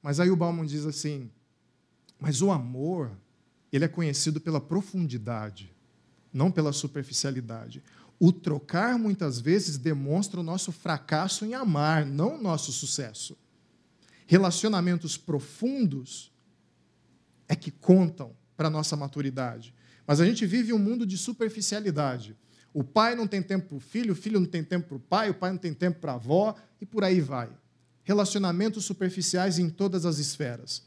Mas 0.00 0.20
aí 0.20 0.30
o 0.30 0.36
Bauman 0.36 0.64
diz 0.64 0.86
assim: 0.86 1.28
mas 2.20 2.40
o 2.40 2.52
amor, 2.52 3.10
ele 3.72 3.84
é 3.84 3.88
conhecido 3.88 4.40
pela 4.40 4.60
profundidade, 4.60 5.71
não 6.32 6.50
pela 6.50 6.72
superficialidade. 6.72 7.82
O 8.18 8.32
trocar 8.32 8.98
muitas 8.98 9.40
vezes 9.40 9.76
demonstra 9.76 10.40
o 10.40 10.44
nosso 10.44 10.70
fracasso 10.70 11.44
em 11.44 11.54
amar, 11.54 12.06
não 12.06 12.36
o 12.36 12.42
nosso 12.42 12.72
sucesso. 12.72 13.36
Relacionamentos 14.26 15.16
profundos 15.16 16.32
é 17.48 17.56
que 17.56 17.70
contam 17.70 18.34
para 18.56 18.68
a 18.68 18.70
nossa 18.70 18.96
maturidade. 18.96 19.74
Mas 20.06 20.20
a 20.20 20.24
gente 20.24 20.46
vive 20.46 20.72
um 20.72 20.78
mundo 20.78 21.04
de 21.04 21.18
superficialidade. 21.18 22.36
O 22.72 22.82
pai 22.84 23.14
não 23.14 23.26
tem 23.26 23.42
tempo 23.42 23.68
para 23.68 23.76
o 23.76 23.80
filho, 23.80 24.12
o 24.12 24.16
filho 24.16 24.40
não 24.40 24.46
tem 24.46 24.64
tempo 24.64 24.88
para 24.88 24.96
o 24.96 25.00
pai, 25.00 25.30
o 25.30 25.34
pai 25.34 25.50
não 25.50 25.58
tem 25.58 25.74
tempo 25.74 26.00
para 26.00 26.12
a 26.12 26.14
avó, 26.14 26.54
e 26.80 26.86
por 26.86 27.04
aí 27.04 27.20
vai. 27.20 27.50
Relacionamentos 28.04 28.84
superficiais 28.84 29.58
em 29.58 29.68
todas 29.68 30.06
as 30.06 30.18
esferas, 30.18 30.82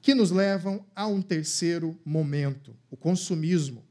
que 0.00 0.14
nos 0.14 0.30
levam 0.30 0.84
a 0.94 1.06
um 1.06 1.20
terceiro 1.20 1.98
momento, 2.04 2.76
o 2.90 2.96
consumismo. 2.96 3.85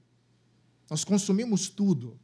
Nós 0.89 1.03
consumimos 1.03 1.69
tudo 1.69 2.19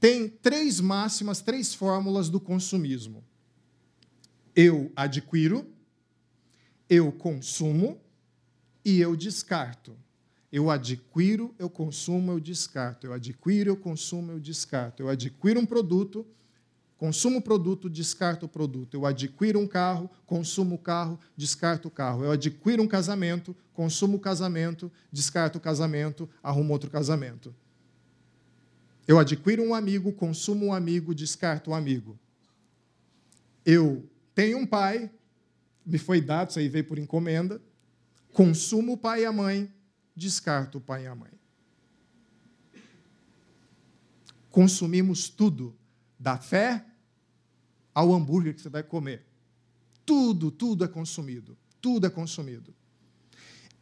tem 0.00 0.28
três 0.28 0.80
máximas, 0.80 1.40
três 1.40 1.74
fórmulas 1.74 2.28
do 2.28 2.40
consumismo. 2.40 3.24
Eu 4.54 4.92
adquiro, 4.94 5.66
eu 6.88 7.10
consumo 7.12 8.00
e 8.84 9.00
eu 9.00 9.16
descarto. 9.16 9.96
Eu 10.50 10.70
adquiro, 10.70 11.54
eu 11.58 11.68
consumo, 11.68 12.32
eu 12.32 12.40
descarto. 12.40 13.06
Eu 13.06 13.12
adquiro, 13.12 13.70
eu 13.70 13.76
consumo, 13.76 14.32
eu 14.32 14.40
descarto. 14.40 15.02
Eu 15.02 15.08
adquiro 15.08 15.60
um 15.60 15.66
produto, 15.66 16.26
consumo 16.98 17.38
o 17.38 17.42
produto, 17.42 17.88
descarto 17.88 18.46
o 18.46 18.48
produto. 18.48 18.94
Eu 18.94 19.06
adquiro 19.06 19.60
um 19.60 19.68
carro, 19.68 20.10
consumo 20.26 20.74
o 20.74 20.78
carro, 20.78 21.18
descarto 21.36 21.86
o 21.86 21.90
carro. 21.90 22.24
Eu 22.24 22.32
adquiro 22.32 22.82
um 22.82 22.88
casamento, 22.88 23.56
consumo 23.72 24.16
o 24.16 24.20
casamento, 24.20 24.90
descarto 25.10 25.58
o 25.58 25.60
casamento, 25.60 26.28
arrumo 26.42 26.72
outro 26.72 26.90
casamento. 26.90 27.54
Eu 29.06 29.16
adquiro 29.18 29.62
um 29.62 29.74
amigo, 29.74 30.12
consumo 30.12 30.66
um 30.66 30.74
amigo, 30.74 31.14
descarto 31.14 31.70
um 31.70 31.74
amigo. 31.74 32.18
Eu 33.64 34.04
tenho 34.34 34.58
um 34.58 34.66
pai, 34.66 35.08
me 35.86 35.98
foi 35.98 36.20
dado, 36.20 36.50
isso 36.50 36.58
aí 36.58 36.68
veio 36.68 36.84
por 36.84 36.98
encomenda, 36.98 37.62
consumo 38.32 38.94
o 38.94 38.98
pai 38.98 39.22
e 39.22 39.24
a 39.24 39.32
mãe, 39.32 39.72
descarto 40.16 40.78
o 40.78 40.80
pai 40.80 41.04
e 41.04 41.06
a 41.06 41.14
mãe. 41.14 41.30
Consumimos 44.50 45.28
tudo, 45.28 45.76
da 46.18 46.36
fé 46.36 46.84
ao 47.98 48.14
hambúrguer 48.14 48.54
que 48.54 48.60
você 48.60 48.68
vai 48.68 48.84
comer. 48.84 49.26
Tudo, 50.06 50.52
tudo 50.52 50.84
é 50.84 50.88
consumido. 50.88 51.58
Tudo 51.80 52.06
é 52.06 52.10
consumido. 52.10 52.72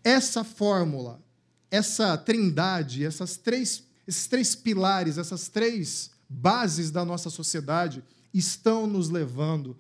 Essa 0.02 0.42
fórmula, 0.42 1.22
essa 1.70 2.16
trindade, 2.16 3.04
essas 3.04 3.36
três 3.36 3.84
esses 4.06 4.26
três 4.26 4.54
pilares, 4.54 5.18
essas 5.18 5.48
três 5.48 6.12
bases 6.26 6.90
da 6.90 7.04
nossa 7.04 7.28
sociedade 7.28 8.02
estão 8.32 8.86
nos 8.86 9.10
levando 9.10 9.76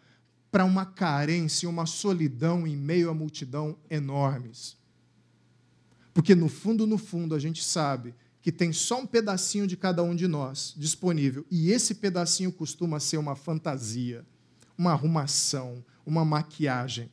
para 0.50 0.66
uma 0.66 0.84
carência, 0.84 1.68
uma 1.68 1.86
solidão 1.86 2.66
em 2.66 2.76
meio 2.76 3.08
à 3.08 3.14
multidão 3.14 3.78
enormes. 3.88 4.76
Porque 6.12 6.34
no 6.34 6.48
fundo, 6.48 6.86
no 6.86 6.98
fundo, 6.98 7.34
a 7.34 7.38
gente 7.38 7.64
sabe 7.64 8.14
que 8.46 8.52
tem 8.52 8.72
só 8.72 9.00
um 9.00 9.06
pedacinho 9.06 9.66
de 9.66 9.76
cada 9.76 10.04
um 10.04 10.14
de 10.14 10.28
nós 10.28 10.72
disponível, 10.76 11.44
e 11.50 11.72
esse 11.72 11.96
pedacinho 11.96 12.52
costuma 12.52 13.00
ser 13.00 13.16
uma 13.16 13.34
fantasia, 13.34 14.24
uma 14.78 14.92
arrumação, 14.92 15.84
uma 16.06 16.24
maquiagem. 16.24 17.10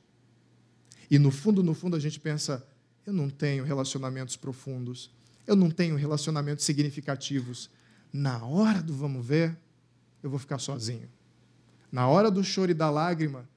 E 1.09 1.17
no 1.17 1.31
fundo, 1.31 1.63
no 1.63 1.73
fundo, 1.73 1.95
a 1.95 1.99
gente 1.99 2.19
pensa: 2.19 2.63
eu 3.03 3.11
não 3.11 3.31
tenho 3.31 3.63
relacionamentos 3.63 4.37
profundos, 4.37 5.09
eu 5.47 5.55
não 5.55 5.71
tenho 5.71 5.95
relacionamentos 5.95 6.65
significativos. 6.65 7.67
Na 8.13 8.45
hora 8.45 8.83
do 8.83 8.93
vamos 8.93 9.25
ver, 9.25 9.57
eu 10.21 10.29
vou 10.29 10.37
ficar 10.37 10.59
sozinho. 10.59 11.09
Na 11.91 12.07
hora 12.07 12.29
do 12.29 12.43
choro 12.43 12.69
e 12.69 12.75
da 12.75 12.91
lágrima 12.91 13.49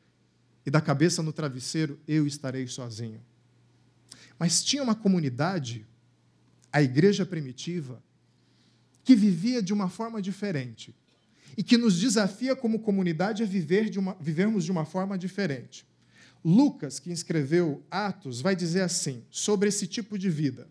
e 0.65 0.71
da 0.71 0.81
cabeça 0.81 1.23
no 1.23 1.31
travesseiro, 1.31 2.01
eu 2.09 2.27
estarei 2.27 2.67
sozinho. 2.67 3.21
Mas 4.39 4.65
tinha 4.65 4.83
uma 4.83 4.95
comunidade, 4.95 5.87
a 6.77 6.83
igreja 6.83 7.25
primitiva, 7.25 8.03
que 9.03 9.17
vivia 9.17 9.63
de 9.63 9.73
uma 9.73 9.89
forma 9.89 10.21
diferente 10.21 10.95
e 11.57 11.63
que 11.63 11.79
nos 11.79 11.99
desafia 11.99 12.55
como 12.55 12.81
comunidade 12.81 13.43
a 13.43 13.47
viver 13.47 13.89
de 13.89 13.99
uma, 13.99 14.15
vivermos 14.21 14.63
de 14.63 14.71
uma 14.71 14.85
forma 14.85 15.17
diferente. 15.17 15.87
Lucas, 16.45 16.99
que 16.99 17.11
escreveu 17.11 17.83
Atos, 17.91 18.43
vai 18.43 18.55
dizer 18.55 18.83
assim 18.83 19.25
sobre 19.31 19.71
esse 19.71 19.87
tipo 19.87 20.19
de 20.19 20.29
vida. 20.29 20.69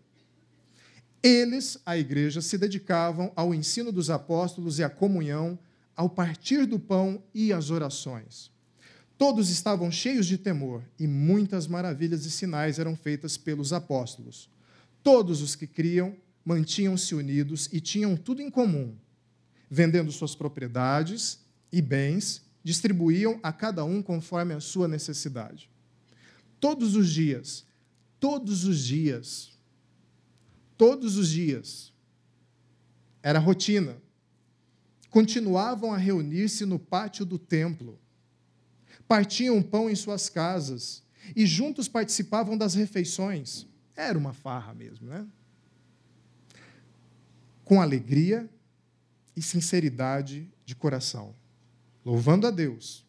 Eles, 1.20 1.76
a 1.84 1.98
igreja, 1.98 2.40
se 2.40 2.56
dedicavam 2.56 3.32
ao 3.34 3.52
ensino 3.52 3.90
dos 3.90 4.08
apóstolos 4.08 4.78
e 4.78 4.84
à 4.84 4.88
comunhão, 4.88 5.58
ao 5.96 6.08
partir 6.08 6.66
do 6.66 6.78
pão 6.78 7.20
e 7.34 7.52
às 7.52 7.70
orações. 7.70 8.52
Todos 9.18 9.50
estavam 9.50 9.90
cheios 9.90 10.26
de 10.26 10.38
temor 10.38 10.84
e 11.00 11.06
muitas 11.08 11.66
maravilhas 11.66 12.24
e 12.26 12.30
sinais 12.30 12.78
eram 12.78 12.94
feitas 12.94 13.36
pelos 13.36 13.72
apóstolos. 13.72 14.54
Todos 15.06 15.40
os 15.40 15.54
que 15.54 15.68
criam 15.68 16.16
mantinham-se 16.44 17.14
unidos 17.14 17.68
e 17.72 17.80
tinham 17.80 18.16
tudo 18.16 18.42
em 18.42 18.50
comum. 18.50 18.98
Vendendo 19.70 20.10
suas 20.10 20.34
propriedades 20.34 21.38
e 21.70 21.80
bens, 21.80 22.42
distribuíam 22.64 23.38
a 23.40 23.52
cada 23.52 23.84
um 23.84 24.02
conforme 24.02 24.52
a 24.52 24.58
sua 24.58 24.88
necessidade. 24.88 25.70
Todos 26.58 26.96
os 26.96 27.08
dias, 27.08 27.64
todos 28.18 28.64
os 28.64 28.80
dias, 28.82 29.56
todos 30.76 31.16
os 31.16 31.30
dias. 31.30 31.92
Era 33.22 33.38
rotina. 33.38 33.96
Continuavam 35.08 35.92
a 35.92 35.96
reunir-se 35.96 36.66
no 36.66 36.80
pátio 36.80 37.24
do 37.24 37.38
templo. 37.38 37.96
partiam 39.06 39.62
pão 39.62 39.88
em 39.88 39.94
suas 39.94 40.28
casas 40.28 41.04
e 41.36 41.46
juntos 41.46 41.86
participavam 41.86 42.58
das 42.58 42.74
refeições. 42.74 43.68
Era 43.96 44.18
uma 44.18 44.34
farra 44.34 44.74
mesmo, 44.74 45.08
né? 45.08 45.26
Com 47.64 47.80
alegria 47.80 48.48
e 49.34 49.40
sinceridade 49.40 50.48
de 50.64 50.76
coração, 50.76 51.34
louvando 52.04 52.46
a 52.46 52.50
Deus 52.50 53.06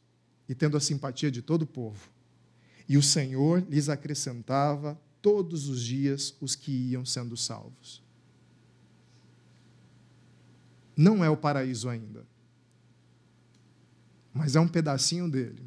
e 0.48 0.56
tendo 0.56 0.78
a 0.78 0.80
simpatia 0.80 1.30
de 1.30 1.42
todo 1.42 1.64
o 1.64 1.68
povo. 1.68 2.10
E 2.88 2.98
o 2.98 3.04
Senhor 3.04 3.66
lhes 3.70 3.90
acrescentava 3.90 5.00
todos 5.22 5.68
os 5.68 5.82
dias 5.82 6.34
os 6.40 6.56
que 6.56 6.72
iam 6.72 7.06
sendo 7.06 7.36
salvos. 7.36 8.02
Não 10.96 11.24
é 11.24 11.30
o 11.30 11.38
paraíso 11.38 11.90
ainda, 11.90 12.26
mas 14.34 14.56
é 14.56 14.60
um 14.60 14.68
pedacinho 14.68 15.30
dele. 15.30 15.64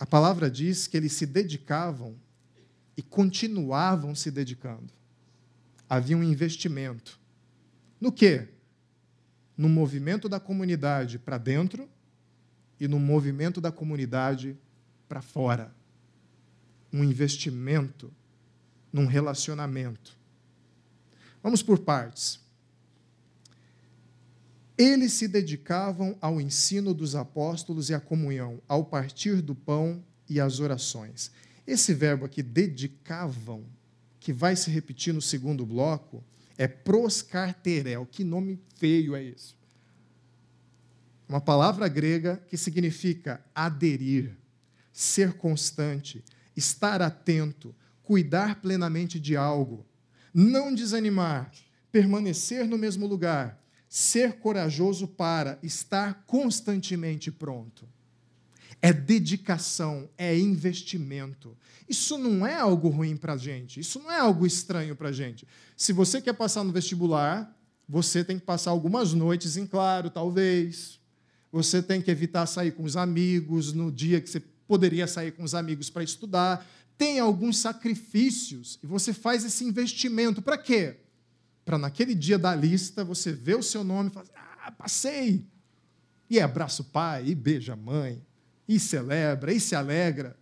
A 0.00 0.06
palavra 0.06 0.50
diz 0.50 0.88
que 0.88 0.96
eles 0.96 1.12
se 1.12 1.26
dedicavam 1.26 2.16
e 2.96 3.02
continuavam 3.02 4.14
se 4.14 4.30
dedicando. 4.30 4.92
Havia 5.88 6.16
um 6.16 6.22
investimento. 6.22 7.18
No 8.00 8.10
quê? 8.10 8.48
No 9.56 9.68
movimento 9.68 10.28
da 10.28 10.40
comunidade 10.40 11.18
para 11.18 11.38
dentro 11.38 11.88
e 12.80 12.88
no 12.88 12.98
movimento 12.98 13.60
da 13.60 13.70
comunidade 13.70 14.56
para 15.08 15.22
fora. 15.22 15.74
Um 16.92 17.04
investimento 17.04 18.12
num 18.92 19.06
relacionamento. 19.06 20.16
Vamos 21.42 21.62
por 21.62 21.78
partes. 21.78 22.40
Eles 24.76 25.12
se 25.12 25.28
dedicavam 25.28 26.16
ao 26.20 26.40
ensino 26.40 26.92
dos 26.92 27.14
apóstolos 27.14 27.90
e 27.90 27.94
à 27.94 28.00
comunhão, 28.00 28.60
ao 28.66 28.84
partir 28.84 29.40
do 29.40 29.54
pão 29.54 30.02
e 30.28 30.40
às 30.40 30.60
orações. 30.60 31.30
Esse 31.66 31.94
verbo 31.94 32.24
aqui, 32.24 32.42
dedicavam, 32.42 33.64
que 34.18 34.32
vai 34.32 34.56
se 34.56 34.70
repetir 34.70 35.12
no 35.12 35.22
segundo 35.22 35.64
bloco, 35.64 36.22
é 36.56 36.66
proscarterel. 36.66 38.06
Que 38.06 38.24
nome 38.24 38.60
feio 38.76 39.14
é 39.14 39.22
esse? 39.22 39.54
Uma 41.28 41.40
palavra 41.40 41.88
grega 41.88 42.42
que 42.48 42.56
significa 42.56 43.42
aderir, 43.54 44.36
ser 44.92 45.32
constante, 45.34 46.22
estar 46.56 47.00
atento, 47.00 47.74
cuidar 48.02 48.60
plenamente 48.60 49.18
de 49.18 49.36
algo, 49.36 49.86
não 50.34 50.74
desanimar, 50.74 51.50
permanecer 51.90 52.66
no 52.66 52.76
mesmo 52.76 53.06
lugar, 53.06 53.62
ser 53.88 54.34
corajoso 54.34 55.06
para 55.06 55.58
estar 55.62 56.24
constantemente 56.26 57.30
pronto. 57.30 57.88
É 58.82 58.92
dedicação, 58.92 60.10
é 60.18 60.36
investimento. 60.36 61.56
Isso 61.88 62.18
não 62.18 62.44
é 62.44 62.56
algo 62.56 62.88
ruim 62.88 63.16
para 63.16 63.34
a 63.34 63.36
gente, 63.36 63.78
isso 63.78 64.00
não 64.00 64.10
é 64.10 64.18
algo 64.18 64.44
estranho 64.44 64.96
para 64.96 65.10
a 65.10 65.12
gente. 65.12 65.46
Se 65.76 65.92
você 65.92 66.20
quer 66.20 66.32
passar 66.32 66.64
no 66.64 66.72
vestibular, 66.72 67.56
você 67.88 68.24
tem 68.24 68.38
que 68.38 68.44
passar 68.44 68.72
algumas 68.72 69.14
noites 69.14 69.56
em 69.56 69.66
claro, 69.66 70.10
talvez. 70.10 71.00
Você 71.52 71.80
tem 71.80 72.02
que 72.02 72.10
evitar 72.10 72.46
sair 72.46 72.72
com 72.72 72.82
os 72.82 72.96
amigos 72.96 73.72
no 73.72 73.92
dia 73.92 74.20
que 74.20 74.28
você 74.28 74.40
poderia 74.66 75.06
sair 75.06 75.30
com 75.32 75.44
os 75.44 75.54
amigos 75.54 75.88
para 75.88 76.02
estudar. 76.02 76.66
Tem 76.98 77.20
alguns 77.20 77.58
sacrifícios 77.58 78.78
e 78.82 78.86
você 78.86 79.12
faz 79.12 79.44
esse 79.44 79.64
investimento. 79.64 80.42
Para 80.42 80.58
quê? 80.58 80.96
para 81.64 81.78
naquele 81.78 82.14
dia 82.14 82.38
da 82.38 82.54
lista 82.54 83.04
você 83.04 83.32
ver 83.32 83.56
o 83.56 83.62
seu 83.62 83.84
nome 83.84 84.10
e 84.10 84.12
falar: 84.12 84.26
Ah, 84.64 84.72
passei! 84.72 85.46
E 86.28 86.40
abraça 86.40 86.82
o 86.82 86.84
pai, 86.86 87.28
e 87.28 87.34
beija 87.34 87.74
a 87.74 87.76
mãe, 87.76 88.24
e 88.68 88.78
celebra, 88.78 89.52
e 89.52 89.60
se 89.60 89.74
alegra. 89.74 90.36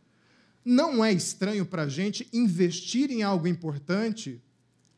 Não 0.65 1.05
é 1.05 1.13
estranho 1.13 1.65
para 1.65 1.83
a 1.83 1.89
gente 1.89 2.29
investir 2.33 3.11
em 3.11 3.23
algo 3.23 3.47
importante, 3.47 4.43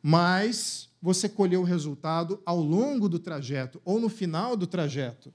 mas 0.03 0.91
você 1.01 1.29
colheu 1.29 1.61
o 1.61 1.65
resultado 1.65 2.43
ao 2.45 2.61
longo 2.61 3.09
do 3.09 3.19
trajeto 3.19 3.81
ou 3.85 4.01
no 4.01 4.09
final 4.09 4.57
do 4.57 4.67
trajeto. 4.67 5.33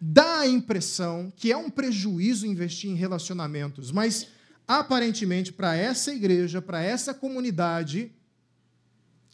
Dá 0.00 0.40
a 0.40 0.48
impressão 0.48 1.32
que 1.34 1.50
é 1.50 1.56
um 1.56 1.70
prejuízo 1.70 2.46
investir 2.46 2.90
em 2.90 2.94
relacionamentos, 2.94 3.90
mas 3.90 4.28
aparentemente 4.66 5.52
para 5.52 5.76
essa 5.76 6.12
igreja, 6.12 6.62
para 6.62 6.80
essa 6.82 7.12
comunidade, 7.12 8.12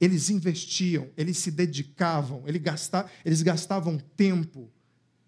eles 0.00 0.30
investiam, 0.30 1.08
eles 1.16 1.38
se 1.38 1.50
dedicavam, 1.50 2.44
eles 3.24 3.42
gastavam 3.42 3.98
tempo, 4.16 4.70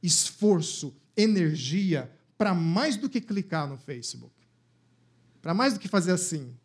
esforço, 0.03 0.95
energia 1.19 2.11
para 2.39 2.55
mais 2.55 2.97
do 2.97 3.11
que 3.11 3.21
clicar 3.21 3.69
no 3.69 3.77
Facebook, 3.77 4.33
para 5.43 5.53
mais 5.53 5.75
do 5.75 5.81
que 5.81 5.89
fazer 5.89 6.13
assim 6.13 6.57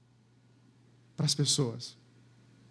para 1.18 1.26
as 1.26 1.34
pessoas. 1.34 1.98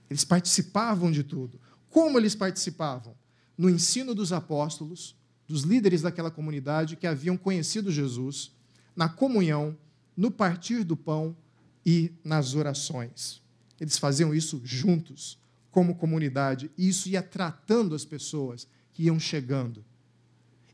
Eles 0.09 0.25
participavam 0.25 1.11
de 1.11 1.25
tudo. 1.25 1.61
Como 1.91 2.19
eles 2.19 2.35
participavam? 2.35 3.17
No 3.59 3.69
ensino 3.69 4.15
dos 4.15 4.33
apóstolos, 4.33 5.17
dos 5.49 5.63
líderes 5.63 6.03
daquela 6.03 6.31
comunidade 6.31 6.97
que 6.97 7.07
haviam 7.07 7.37
conhecido 7.37 7.91
Jesus, 7.91 8.53
na 8.95 9.09
comunhão, 9.09 9.77
no 10.17 10.31
partir 10.31 10.85
do 10.85 10.97
pão 10.97 11.37
e 11.85 12.13
nas 12.25 12.55
orações. 12.55 13.43
Eles 13.81 13.99
faziam 13.99 14.35
isso 14.35 14.61
juntos, 14.65 15.39
como 15.71 15.97
comunidade, 15.97 16.71
e 16.79 16.89
isso 16.89 17.09
ia 17.09 17.23
tratando 17.23 17.95
as 17.95 18.05
pessoas 18.05 18.69
que 18.93 19.05
iam 19.05 19.19
chegando. 19.19 19.85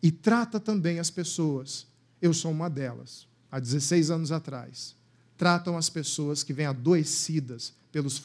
E 0.03 0.11
trata 0.11 0.61
também 0.61 0.99
as 0.99 1.11
pessoas, 1.11 1.87
eu 2.21 2.33
sou 2.33 2.51
uma 2.51 2.69
delas, 2.69 3.27
há 3.51 3.59
16 3.59 4.11
anos 4.11 4.33
atrás. 4.33 4.97
Tratam 5.37 5.77
as 5.77 5.89
pessoas 5.89 6.43
que 6.43 6.53
vêm 6.53 6.67
adoecidas 6.67 7.73
pelos 7.91 8.23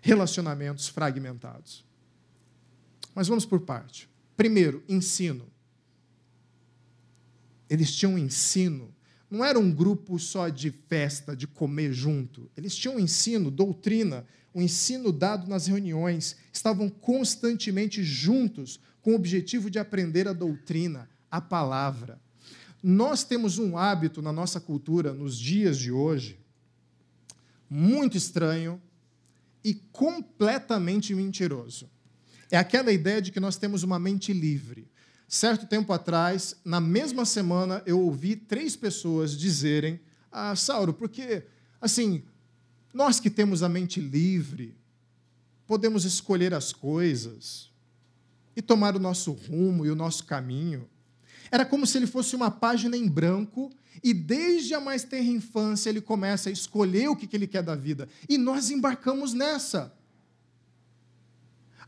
relacionamentos 0.00 0.88
fragmentados. 0.88 1.84
Mas 3.14 3.28
vamos 3.28 3.44
por 3.44 3.60
parte. 3.60 4.08
Primeiro, 4.36 4.82
ensino. 4.88 5.46
Eles 7.68 7.94
tinham 7.94 8.18
ensino 8.18 8.94
não 9.30 9.44
era 9.44 9.58
um 9.58 9.70
grupo 9.72 10.18
só 10.18 10.48
de 10.48 10.72
festa, 10.88 11.36
de 11.36 11.46
comer 11.46 11.92
junto. 11.92 12.50
Eles 12.56 12.74
tinham 12.74 12.98
ensino, 12.98 13.48
doutrina, 13.50 14.26
um 14.52 14.60
ensino 14.60 15.12
dado 15.12 15.48
nas 15.48 15.68
reuniões. 15.68 16.36
Estavam 16.52 16.88
constantemente 16.90 18.02
juntos 18.02 18.80
com 19.00 19.12
o 19.12 19.14
objetivo 19.14 19.70
de 19.70 19.78
aprender 19.78 20.26
a 20.26 20.32
doutrina, 20.32 21.08
a 21.30 21.40
palavra. 21.40 22.20
Nós 22.82 23.24
temos 23.24 23.58
um 23.58 23.76
hábito 23.76 24.22
na 24.22 24.32
nossa 24.32 24.60
cultura, 24.60 25.12
nos 25.12 25.38
dias 25.38 25.78
de 25.78 25.92
hoje, 25.92 26.40
muito 27.68 28.16
estranho 28.16 28.80
e 29.62 29.74
completamente 29.74 31.14
mentiroso. 31.14 31.88
É 32.50 32.56
aquela 32.56 32.90
ideia 32.90 33.22
de 33.22 33.30
que 33.30 33.38
nós 33.38 33.56
temos 33.56 33.82
uma 33.82 33.98
mente 33.98 34.32
livre. 34.32 34.90
Certo 35.28 35.66
tempo 35.66 35.92
atrás, 35.92 36.56
na 36.64 36.80
mesma 36.80 37.24
semana, 37.24 37.82
eu 37.86 38.00
ouvi 38.00 38.34
três 38.34 38.74
pessoas 38.74 39.36
dizerem: 39.36 40.00
Ah, 40.32 40.56
Sauro, 40.56 40.92
porque, 40.92 41.44
assim, 41.80 42.24
nós 42.92 43.20
que 43.20 43.30
temos 43.30 43.62
a 43.62 43.68
mente 43.68 44.00
livre, 44.00 44.76
podemos 45.66 46.04
escolher 46.04 46.52
as 46.52 46.72
coisas 46.72 47.70
e 48.56 48.60
tomar 48.60 48.96
o 48.96 48.98
nosso 48.98 49.30
rumo 49.30 49.86
e 49.86 49.90
o 49.90 49.94
nosso 49.94 50.24
caminho. 50.24 50.88
Era 51.50 51.64
como 51.64 51.86
se 51.86 51.98
ele 51.98 52.06
fosse 52.06 52.36
uma 52.36 52.50
página 52.50 52.96
em 52.96 53.08
branco 53.08 53.70
e 54.02 54.14
desde 54.14 54.72
a 54.74 54.80
mais 54.80 55.04
tenra 55.04 55.30
infância 55.30 55.90
ele 55.90 56.00
começa 56.00 56.48
a 56.48 56.52
escolher 56.52 57.08
o 57.08 57.16
que 57.16 57.34
ele 57.36 57.46
quer 57.46 57.62
da 57.62 57.74
vida. 57.74 58.08
E 58.28 58.38
nós 58.38 58.70
embarcamos 58.70 59.34
nessa. 59.34 59.92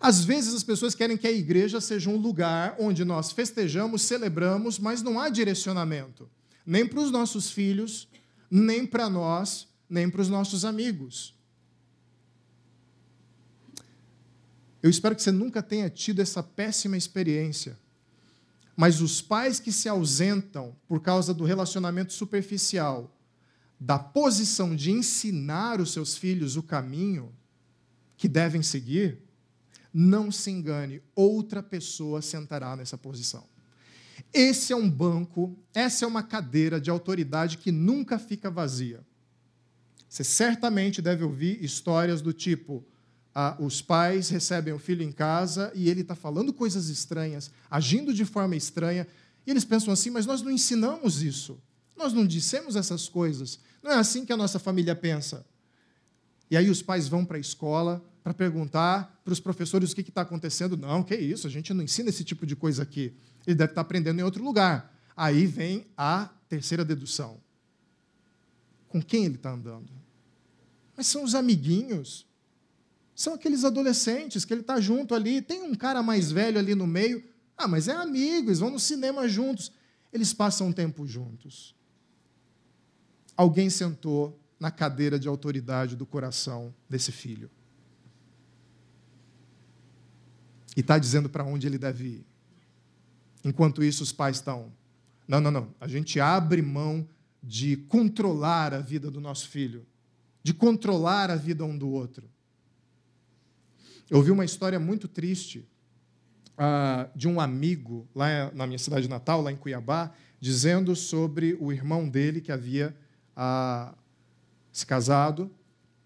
Às 0.01 0.25
vezes 0.25 0.53
as 0.53 0.65
pessoas 0.65 0.97
querem 0.97 1.17
que 1.17 1.29
a 1.29 1.33
igreja 1.33 1.81
seja 1.81 2.11
um 2.11 2.17
lugar 2.17 2.75
onde 2.79 3.05
nós 3.05 3.31
festejamos, 3.31 4.03
celebramos, 4.03 4.81
mas 4.81 5.01
não 5.01 5.21
há 5.21 5.29
direcionamento, 5.29 6.29
nem 6.67 6.85
para 6.85 6.99
os 6.99 7.13
nossos 7.13 7.53
filhos, 7.53 8.09
nem 8.51 8.85
para 8.85 9.09
nós, 9.09 9.69
nem 9.89 10.11
para 10.11 10.21
os 10.21 10.29
nossos 10.29 10.65
amigos. 10.65 11.35
Eu 14.83 14.91
espero 14.91 15.15
que 15.15 15.23
você 15.23 15.31
nunca 15.31 15.63
tenha 15.63 15.89
tido 15.89 16.21
essa 16.21 16.43
péssima 16.43 16.97
experiência. 16.97 17.79
Mas 18.77 19.01
os 19.01 19.21
pais 19.21 19.61
que 19.61 19.71
se 19.71 19.89
ausentam 19.89 20.75
por 20.89 21.01
causa 21.01 21.35
do 21.35 21.45
relacionamento 21.45 22.13
superficial, 22.13 23.15
da 23.79 23.99
posição 23.99 24.75
de 24.75 24.91
ensinar 24.91 25.81
os 25.81 25.93
seus 25.93 26.17
filhos 26.17 26.57
o 26.57 26.63
caminho 26.63 27.33
que 28.17 28.29
devem 28.29 28.63
seguir, 28.63 29.19
não 29.93 30.31
se 30.31 30.51
engane, 30.51 31.03
outra 31.15 31.63
pessoa 31.63 32.23
sentará 32.23 32.77
nessa 32.77 32.97
posição. 32.97 33.45
Esse 34.33 34.73
é 34.73 34.77
um 34.77 34.89
banco, 34.89 35.57
essa 35.75 36.05
é 36.05 36.09
uma 36.09 36.23
cadeira 36.23 36.81
de 36.81 36.91
autoridade 36.91 37.59
que 37.59 37.71
nunca 37.71 38.19
fica 38.19 38.51
vazia. 38.51 39.05
Você 40.09 40.25
certamente 40.25 41.03
deve 41.03 41.25
ouvir 41.25 41.63
histórias 41.63 42.23
do 42.23 42.33
tipo: 42.33 42.85
ah, 43.35 43.57
os 43.59 43.81
pais 43.81 44.29
recebem 44.29 44.75
o 44.75 44.79
filho 44.79 45.03
em 45.03 45.13
casa 45.13 45.73
e 45.75 45.89
ele 45.89 46.03
está 46.03 46.15
falando 46.15 46.53
coisas 46.53 46.89
estranhas, 46.89 47.51
agindo 47.71 48.13
de 48.13 48.25
forma 48.25 48.57
estranha, 48.57 49.07
E 49.45 49.51
eles 49.51 49.65
pensam 49.65 49.93
assim, 49.93 50.11
mas 50.11 50.25
nós 50.25 50.41
não 50.41 50.53
ensinamos 50.53 51.21
isso. 51.23 51.61
Nós 51.97 52.13
não 52.13 52.25
dissemos 52.25 52.77
essas 52.77 53.09
coisas. 53.09 53.59
Não 53.83 53.91
é 53.91 53.97
assim 53.97 54.25
que 54.25 54.33
a 54.33 54.37
nossa 54.37 54.59
família 54.59 54.95
pensa. 54.95 55.45
E 56.49 56.57
aí 56.57 56.71
os 56.71 56.81
pais 56.81 57.09
vão 57.09 57.25
para 57.25 57.39
a 57.39 57.41
escola 57.41 58.05
para 58.23 58.33
perguntar 58.33 59.21
para 59.25 59.33
os 59.33 59.41
professores 59.41 59.91
o 59.91 59.95
que 59.95 60.03
está 60.03 60.21
acontecendo. 60.21 60.77
Não, 60.77 61.03
que 61.03 61.17
isso, 61.17 61.47
a 61.47 61.51
gente 61.51 61.75
não 61.75 61.83
ensina 61.83 62.09
esse 62.09 62.23
tipo 62.23 62.47
de 62.47 62.55
coisa 62.55 62.83
aqui. 62.83 63.17
Ele 63.47 63.57
deve 63.57 63.73
estar 63.73 63.75
tá 63.77 63.81
aprendendo 63.81 64.21
em 64.21 64.23
outro 64.23 64.45
lugar. 64.45 64.95
Aí 65.17 65.47
vem 65.47 65.87
a 65.97 66.31
terceira 66.49 66.85
dedução. 66.85 67.41
Com 68.89 69.03
quem 69.03 69.25
ele 69.25 69.37
está 69.37 69.51
andando? 69.51 69.91
Mas 70.97 71.07
são 71.07 71.25
os 71.25 71.35
amiguinhos. 71.35 72.27
São 73.15 73.35
aqueles 73.35 73.65
adolescentes 73.65 74.45
que 74.45 74.53
ele 74.53 74.63
está 74.63 74.81
junto 74.81 75.15
ali. 75.15 75.43
Tem 75.43 75.63
um 75.63 75.75
cara 75.75 76.03
mais 76.03 76.31
velho 76.31 76.59
ali 76.59 76.75
no 76.75 76.87
meio. 76.87 77.23
Ah, 77.57 77.69
mas 77.69 77.89
é 77.89 77.93
amigo, 77.93 78.49
eles 78.49 78.59
vão 78.59 78.71
no 78.71 78.81
cinema 78.81 79.29
juntos. 79.29 79.71
Eles 80.13 80.33
passam 80.33 80.73
tempo 80.73 81.07
juntos. 81.07 81.75
Alguém 83.37 83.71
sentou 83.71 84.39
na 84.59 84.71
cadeira 84.71 85.19
de 85.19 85.29
autoridade 85.29 85.97
do 85.97 86.07
coração 86.07 86.75
desse 86.89 87.11
filho. 87.11 87.51
E 90.77 90.81
está 90.81 90.99
dizendo 90.99 91.29
para 91.29 91.45
onde 91.45 91.67
ele 91.67 91.79
deve 91.79 92.05
ir. 92.05 92.27
Enquanto 93.45 93.83
isso, 93.83 94.03
os 94.03 94.13
pais 94.13 94.37
estão. 94.37 94.73
Não, 95.27 95.41
não, 95.41 95.51
não. 95.51 95.75
A 95.81 95.89
gente 95.89 96.21
abre 96.21 96.63
mão 96.63 97.07
de 97.43 97.77
controlar 97.77 98.73
a 98.73 98.79
vida 98.79 99.11
do 99.11 99.21
nosso 99.21 99.49
filho, 99.49 99.85
de 100.43 100.55
controlar 100.55 101.31
a 101.31 101.37
vida 101.37 101.65
um 101.65 101.77
do 101.77 101.89
outro. 101.89 102.31
Eu 104.11 104.19
ouvi 104.19 104.31
uma 104.31 104.45
história 104.45 104.79
muito 104.79 105.09
triste 105.09 105.67
uh, 106.53 107.11
de 107.17 107.29
um 107.29 107.41
amigo 107.41 108.09
lá 108.15 108.51
na 108.53 108.67
minha 108.67 108.79
cidade 108.79 109.09
natal, 109.09 109.43
lá 109.43 109.53
em 109.53 109.57
Cuiabá, 109.57 110.13
dizendo 110.41 110.95
sobre 110.95 111.57
o 111.61 111.73
irmão 111.73 112.09
dele 112.09 112.41
que 112.41 112.53
havia 112.53 112.95
uh, 113.37 113.97
se 114.73 114.87
casado 114.87 115.51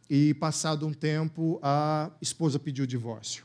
e, 0.09 0.35
passado 0.35 0.87
um 0.87 0.93
tempo, 0.93 1.59
a 1.63 2.11
esposa 2.21 2.59
pediu 2.59 2.85
o 2.85 2.87
divórcio. 2.87 3.45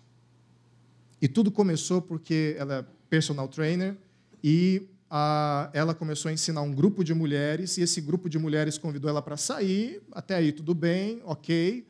E 1.22 1.28
tudo 1.28 1.52
começou 1.52 2.02
porque 2.02 2.56
ela 2.58 2.76
é 2.76 2.86
personal 3.10 3.48
trainer 3.48 3.96
e 4.44 4.88
a, 5.10 5.70
ela 5.74 5.94
começou 5.94 6.30
a 6.30 6.34
ensinar 6.34 6.62
um 6.62 6.74
grupo 6.74 7.04
de 7.04 7.14
mulheres 7.14 7.78
e 7.78 7.82
esse 7.82 8.02
grupo 8.02 8.30
de 8.30 8.40
mulheres 8.40 8.78
convidou 8.78 9.10
ela 9.10 9.22
para 9.22 9.38
sair. 9.38 10.02
Até 10.12 10.36
aí 10.36 10.52
tudo 10.52 10.74
bem, 10.74 11.22
ok. 11.26 11.86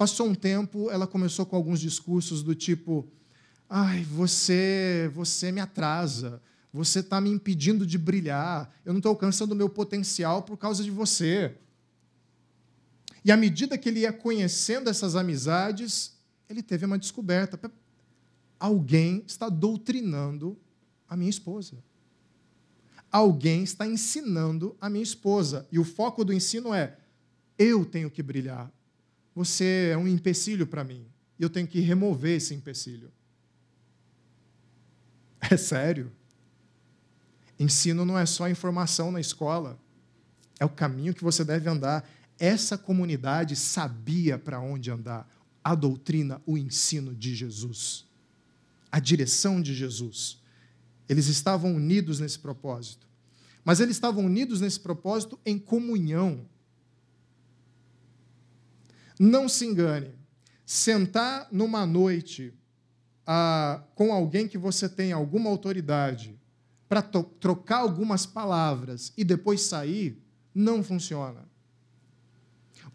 Passou 0.00 0.26
um 0.26 0.34
tempo, 0.34 0.90
ela 0.90 1.06
começou 1.06 1.44
com 1.44 1.54
alguns 1.54 1.78
discursos 1.78 2.42
do 2.42 2.54
tipo: 2.54 3.06
"Ai, 3.68 4.02
você, 4.02 5.10
você 5.12 5.52
me 5.52 5.60
atrasa. 5.60 6.40
Você 6.72 7.00
está 7.00 7.20
me 7.20 7.28
impedindo 7.28 7.84
de 7.84 7.98
brilhar. 7.98 8.74
Eu 8.82 8.94
não 8.94 8.98
estou 9.00 9.10
alcançando 9.10 9.52
o 9.52 9.54
meu 9.54 9.68
potencial 9.68 10.42
por 10.42 10.56
causa 10.56 10.82
de 10.82 10.90
você." 10.90 11.54
E 13.22 13.30
à 13.30 13.36
medida 13.36 13.76
que 13.76 13.90
ele 13.90 14.00
ia 14.00 14.10
conhecendo 14.10 14.88
essas 14.88 15.14
amizades, 15.14 16.16
ele 16.48 16.62
teve 16.62 16.86
uma 16.86 16.96
descoberta 16.96 17.58
alguém 18.58 19.22
está 19.26 19.50
doutrinando 19.50 20.58
a 21.06 21.14
minha 21.14 21.28
esposa. 21.28 21.76
Alguém 23.12 23.64
está 23.64 23.86
ensinando 23.86 24.74
a 24.80 24.88
minha 24.88 25.04
esposa. 25.04 25.68
E 25.70 25.78
o 25.78 25.84
foco 25.84 26.24
do 26.24 26.32
ensino 26.32 26.72
é: 26.72 26.96
eu 27.58 27.84
tenho 27.84 28.10
que 28.10 28.22
brilhar. 28.22 28.72
Você 29.40 29.90
é 29.92 29.96
um 29.96 30.06
empecilho 30.06 30.66
para 30.66 30.84
mim. 30.84 31.06
E 31.38 31.42
eu 31.42 31.50
tenho 31.50 31.66
que 31.66 31.80
remover 31.80 32.36
esse 32.36 32.54
empecilho. 32.54 33.10
É 35.40 35.56
sério. 35.56 36.12
Ensino 37.58 38.04
não 38.04 38.18
é 38.18 38.26
só 38.26 38.48
informação 38.48 39.10
na 39.10 39.20
escola. 39.20 39.78
É 40.58 40.64
o 40.64 40.68
caminho 40.68 41.14
que 41.14 41.24
você 41.24 41.42
deve 41.44 41.68
andar. 41.68 42.08
Essa 42.38 42.76
comunidade 42.76 43.56
sabia 43.56 44.38
para 44.38 44.60
onde 44.60 44.90
andar. 44.90 45.28
A 45.64 45.74
doutrina, 45.74 46.40
o 46.46 46.58
ensino 46.58 47.14
de 47.14 47.34
Jesus 47.34 48.10
a 48.90 48.98
direção 48.98 49.60
de 49.60 49.74
Jesus. 49.74 50.38
Eles 51.08 51.26
estavam 51.26 51.74
unidos 51.74 52.18
nesse 52.18 52.38
propósito. 52.38 53.06
Mas 53.64 53.78
eles 53.80 53.96
estavam 53.96 54.24
unidos 54.24 54.60
nesse 54.60 54.80
propósito 54.80 55.38
em 55.44 55.58
comunhão. 55.58 56.46
Não 59.22 59.50
se 59.50 59.66
engane. 59.66 60.14
Sentar 60.64 61.46
numa 61.52 61.84
noite 61.84 62.54
ah, 63.26 63.82
com 63.94 64.14
alguém 64.14 64.48
que 64.48 64.56
você 64.56 64.88
tem 64.88 65.12
alguma 65.12 65.50
autoridade 65.50 66.40
para 66.88 67.02
trocar 67.02 67.80
algumas 67.80 68.24
palavras 68.24 69.12
e 69.18 69.22
depois 69.22 69.60
sair, 69.60 70.18
não 70.54 70.82
funciona. 70.82 71.46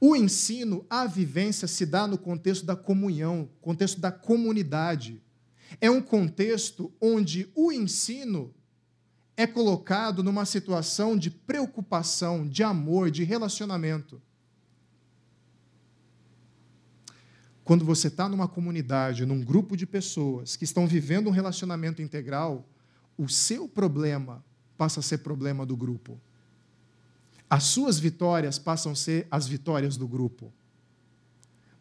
O 0.02 0.16
ensino, 0.16 0.84
a 0.90 1.06
vivência 1.06 1.68
se 1.68 1.86
dá 1.86 2.08
no 2.08 2.18
contexto 2.18 2.66
da 2.66 2.76
comunhão, 2.76 3.48
contexto 3.62 4.02
da 4.02 4.12
comunidade. 4.12 5.22
É 5.80 5.92
um 5.92 6.02
contexto 6.02 6.92
onde 7.00 7.52
o 7.54 7.72
ensino 7.72 8.52
é 9.38 9.46
colocado 9.46 10.24
numa 10.24 10.44
situação 10.44 11.16
de 11.16 11.30
preocupação, 11.30 12.48
de 12.48 12.64
amor, 12.64 13.12
de 13.12 13.24
relacionamento. 13.24 14.20
Quando 17.66 17.84
você 17.84 18.08
está 18.08 18.30
numa 18.30 18.48
comunidade, 18.48 19.26
num 19.26 19.42
grupo 19.42 19.76
de 19.76 19.86
pessoas 19.86 20.56
que 20.56 20.64
estão 20.64 20.88
vivendo 20.88 21.28
um 21.28 21.32
relacionamento 21.32 22.02
integral, 22.02 22.66
o 23.18 23.28
seu 23.28 23.68
problema 23.68 24.42
passa 24.78 25.02
a 25.02 25.04
ser 25.04 25.18
problema 25.18 25.66
do 25.66 25.76
grupo. 25.76 26.18
As 27.50 27.64
suas 27.64 28.00
vitórias 28.00 28.58
passam 28.58 28.94
a 28.94 28.96
ser 28.96 29.28
as 29.30 29.46
vitórias 29.46 29.98
do 29.98 30.08
grupo. 30.08 30.54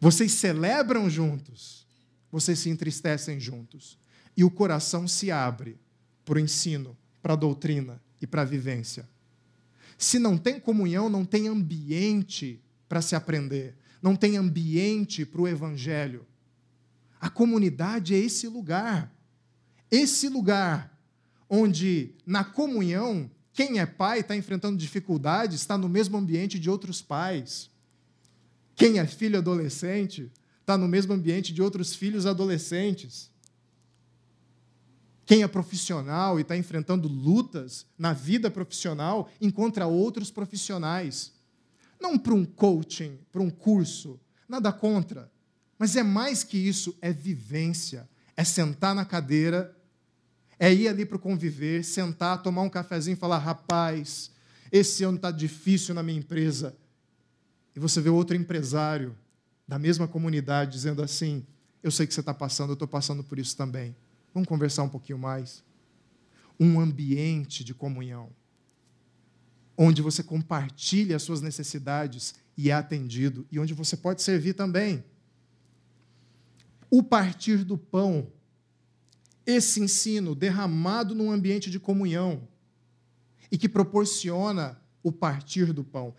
Vocês 0.01 0.33
celebram 0.33 1.09
juntos 1.09 1.85
vocês 2.35 2.59
se 2.59 2.69
entristecem 2.69 3.39
juntos. 3.39 3.97
E 4.35 4.43
o 4.43 4.51
coração 4.51 5.07
se 5.07 5.31
abre 5.31 5.77
para 6.25 6.35
o 6.35 6.39
ensino, 6.39 6.97
para 7.23 7.31
a 7.31 7.37
doutrina 7.37 8.01
e 8.21 8.27
para 8.27 8.41
a 8.41 8.45
vivência. 8.45 9.07
Se 9.97 10.19
não 10.19 10.37
tem 10.37 10.59
comunhão, 10.59 11.09
não 11.09 11.23
tem 11.23 11.47
ambiente 11.47 12.61
para 12.89 13.01
se 13.01 13.15
aprender, 13.15 13.73
não 14.05 14.15
tem 14.15 14.37
ambiente 14.37 15.25
para 15.25 15.41
o 15.41 15.47
evangelho. 15.47 16.27
A 17.19 17.27
comunidade 17.27 18.13
é 18.13 18.19
esse 18.19 18.47
lugar. 18.47 19.11
Esse 19.89 20.29
lugar 20.29 20.95
onde, 21.49 22.13
na 22.23 22.43
comunhão, 22.43 23.31
quem 23.51 23.79
é 23.79 23.85
pai 23.87 24.19
está 24.19 24.35
enfrentando 24.35 24.77
dificuldades, 24.77 25.59
está 25.59 25.75
no 25.75 25.89
mesmo 25.89 26.17
ambiente 26.17 26.59
de 26.59 26.69
outros 26.69 27.01
pais. 27.01 27.67
Quem 28.75 28.99
é 28.99 29.07
filho 29.07 29.39
adolescente 29.39 30.31
está 30.61 30.77
no 30.77 30.87
mesmo 30.87 31.11
ambiente 31.11 31.51
de 31.51 31.63
outros 31.63 31.95
filhos 31.95 32.27
adolescentes. 32.27 33.31
Quem 35.25 35.41
é 35.41 35.47
profissional 35.47 36.37
e 36.37 36.43
está 36.43 36.55
enfrentando 36.55 37.07
lutas 37.07 37.87
na 37.97 38.13
vida 38.13 38.51
profissional, 38.51 39.31
encontra 39.41 39.87
outros 39.87 40.29
profissionais. 40.29 41.34
Não 42.05 42.19
para 42.19 42.35
um 42.35 42.45
coaching, 42.45 43.17
para 43.31 43.41
um 43.41 43.49
curso, 43.49 44.19
nada 44.47 44.71
contra. 44.71 45.31
Mas 45.75 45.95
é 45.95 46.03
mais 46.03 46.43
que 46.43 46.55
isso, 46.55 46.95
é 47.01 47.11
vivência. 47.11 48.07
É 48.37 48.43
sentar 48.43 48.93
na 48.93 49.03
cadeira, 49.03 49.75
é 50.59 50.71
ir 50.71 50.87
ali 50.87 51.03
para 51.03 51.17
o 51.17 51.19
conviver, 51.19 51.83
sentar, 51.83 52.43
tomar 52.43 52.61
um 52.61 52.69
cafezinho 52.69 53.15
e 53.15 53.17
falar: 53.17 53.39
rapaz, 53.39 54.29
esse 54.71 55.03
ano 55.03 55.15
está 55.15 55.31
difícil 55.31 55.95
na 55.95 56.03
minha 56.03 56.19
empresa. 56.19 56.77
E 57.75 57.79
você 57.79 57.99
vê 57.99 58.09
outro 58.09 58.35
empresário 58.35 59.17
da 59.67 59.79
mesma 59.79 60.07
comunidade 60.07 60.73
dizendo 60.73 61.01
assim: 61.01 61.43
Eu 61.81 61.89
sei 61.89 62.05
que 62.05 62.13
você 62.13 62.19
está 62.19 62.35
passando, 62.35 62.69
eu 62.69 62.73
estou 62.73 62.87
passando 62.87 63.23
por 63.23 63.39
isso 63.39 63.57
também. 63.57 63.95
Vamos 64.31 64.47
conversar 64.47 64.83
um 64.83 64.89
pouquinho 64.89 65.17
mais? 65.17 65.63
Um 66.59 66.79
ambiente 66.79 67.63
de 67.63 67.73
comunhão, 67.73 68.29
onde 69.77 70.01
você 70.01 70.23
compartilha 70.23 71.15
as 71.15 71.23
suas 71.23 71.41
necessidades 71.41 72.35
e 72.57 72.69
é 72.69 72.73
atendido, 72.73 73.45
e 73.51 73.59
onde 73.59 73.73
você 73.73 73.97
pode 73.97 74.21
servir 74.21 74.53
também. 74.53 75.03
O 76.89 77.03
partir 77.03 77.63
do 77.63 77.77
pão, 77.77 78.31
esse 79.45 79.81
ensino 79.81 80.33
derramado 80.33 81.13
num 81.13 81.31
ambiente 81.31 81.69
de 81.69 81.79
comunhão 81.79 82.47
e 83.51 83.57
que 83.57 83.69
proporciona 83.69 84.79
o 85.03 85.11
partir 85.11 85.71
do 85.71 85.83
pão. 85.83 86.15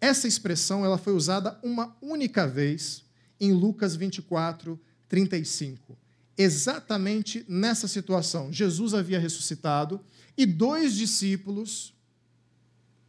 Essa 0.00 0.26
expressão 0.26 0.84
ela 0.84 0.96
foi 0.96 1.12
usada 1.12 1.58
uma 1.62 1.94
única 2.00 2.46
vez 2.46 3.04
em 3.38 3.52
Lucas 3.52 3.96
24, 3.96 4.80
35. 5.08 5.98
Exatamente 6.38 7.44
nessa 7.48 7.86
situação. 7.86 8.52
Jesus 8.52 8.94
havia 8.94 9.18
ressuscitado 9.18 10.00
e 10.36 10.46
dois 10.46 10.94
discípulos, 10.94 11.94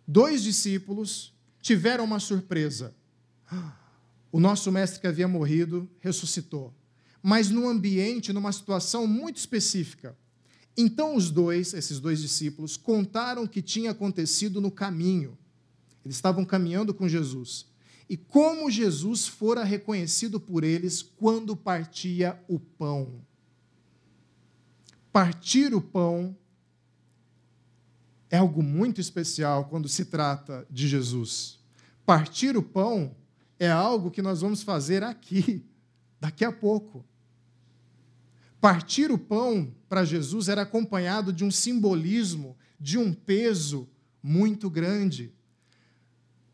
dois 0.08 0.44
discípulos 0.44 1.34
tiveram 1.62 2.04
uma 2.04 2.20
surpresa. 2.20 2.96
O 4.32 4.40
nosso 4.40 4.72
mestre 4.72 5.02
que 5.02 5.08
havia 5.08 5.28
morrido 5.28 5.90
ressuscitou, 6.00 6.74
mas 7.22 7.50
num 7.50 7.68
ambiente, 7.68 8.32
numa 8.32 8.52
situação 8.52 9.06
muito 9.06 9.38
específica. 9.38 10.18
Então 10.76 11.16
os 11.16 11.30
dois, 11.30 11.74
esses 11.74 12.00
dois 12.00 12.22
discípulos, 12.22 12.78
contaram 12.78 13.44
o 13.44 13.48
que 13.48 13.62
tinha 13.62 13.92
acontecido 13.92 14.62
no 14.62 14.72
caminho. 14.72 15.38
Eles 16.04 16.16
estavam 16.16 16.46
caminhando 16.46 16.94
com 16.94 17.08
Jesus. 17.08 17.66
E 18.10 18.18
como 18.18 18.72
Jesus 18.72 19.28
fora 19.28 19.64
reconhecido 19.64 20.40
por 20.40 20.64
eles 20.64 21.02
quando 21.02 21.56
partia 21.56 22.42
o 22.48 22.60
pão. 22.60 23.22
Partir 25.12 25.74
o 25.74 25.82
pão 25.82 26.36
é 28.32 28.38
algo 28.38 28.64
muito 28.64 29.02
especial 29.02 29.66
quando 29.66 29.90
se 29.90 30.06
trata 30.06 30.66
de 30.70 30.88
Jesus. 30.88 31.60
Partir 32.06 32.56
o 32.56 32.64
pão 32.64 33.14
é 33.60 33.70
algo 33.70 34.10
que 34.10 34.22
nós 34.22 34.40
vamos 34.40 34.64
fazer 34.64 35.04
aqui, 35.04 35.66
daqui 36.20 36.46
a 36.46 36.52
pouco. 36.52 37.06
Partir 38.62 39.12
o 39.12 39.18
pão 39.18 39.76
para 39.90 40.06
Jesus 40.06 40.48
era 40.48 40.62
acompanhado 40.62 41.34
de 41.34 41.44
um 41.44 41.52
simbolismo, 41.52 42.56
de 42.80 42.98
um 42.98 43.12
peso 43.14 43.90
muito 44.24 44.70
grande. 44.70 45.34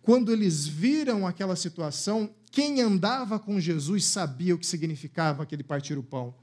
Quando 0.02 0.32
eles 0.32 0.66
viram 0.66 1.28
aquela 1.28 1.56
situação, 1.56 2.34
quem 2.50 2.82
andava 2.82 3.38
com 3.38 3.60
Jesus 3.60 4.06
sabia 4.06 4.56
o 4.56 4.58
que 4.58 4.66
significava 4.66 5.44
aquele 5.44 5.64
partir 5.64 5.98
o 5.98 6.04
pão. 6.04 6.34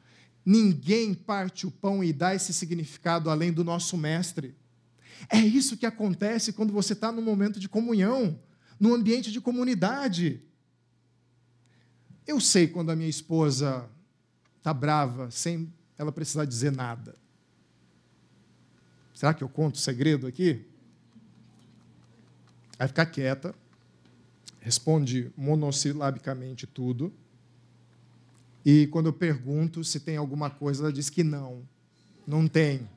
Ninguém 0.46 1.12
parte 1.12 1.66
o 1.66 1.72
pão 1.72 2.04
e 2.04 2.12
dá 2.12 2.34
esse 2.34 2.52
significado 2.52 3.30
além 3.30 3.52
do 3.52 3.64
nosso 3.64 3.96
Mestre. 3.96 4.54
É 5.28 5.38
isso 5.38 5.76
que 5.76 5.86
acontece 5.86 6.52
quando 6.52 6.72
você 6.72 6.92
está 6.92 7.10
no 7.10 7.22
momento 7.22 7.58
de 7.58 7.68
comunhão, 7.68 8.38
no 8.78 8.94
ambiente 8.94 9.30
de 9.32 9.40
comunidade. 9.40 10.42
Eu 12.26 12.40
sei 12.40 12.66
quando 12.66 12.90
a 12.90 12.96
minha 12.96 13.08
esposa 13.08 13.88
está 14.58 14.72
brava 14.72 15.30
sem 15.30 15.72
ela 15.98 16.10
precisar 16.10 16.44
dizer 16.44 16.72
nada. 16.72 17.14
Será 19.14 19.32
que 19.32 19.44
eu 19.44 19.48
conto 19.48 19.76
o 19.76 19.78
segredo 19.78 20.26
aqui? 20.26 20.66
Vai 22.78 22.88
ficar 22.88 23.06
quieta, 23.06 23.54
responde 24.60 25.30
monossilabicamente 25.36 26.66
tudo. 26.66 27.12
E 28.64 28.86
quando 28.88 29.06
eu 29.06 29.12
pergunto 29.12 29.84
se 29.84 30.00
tem 30.00 30.16
alguma 30.16 30.50
coisa, 30.50 30.82
ela 30.82 30.92
diz 30.92 31.10
que 31.10 31.22
não, 31.22 31.62
não 32.26 32.48
tem. 32.48 32.88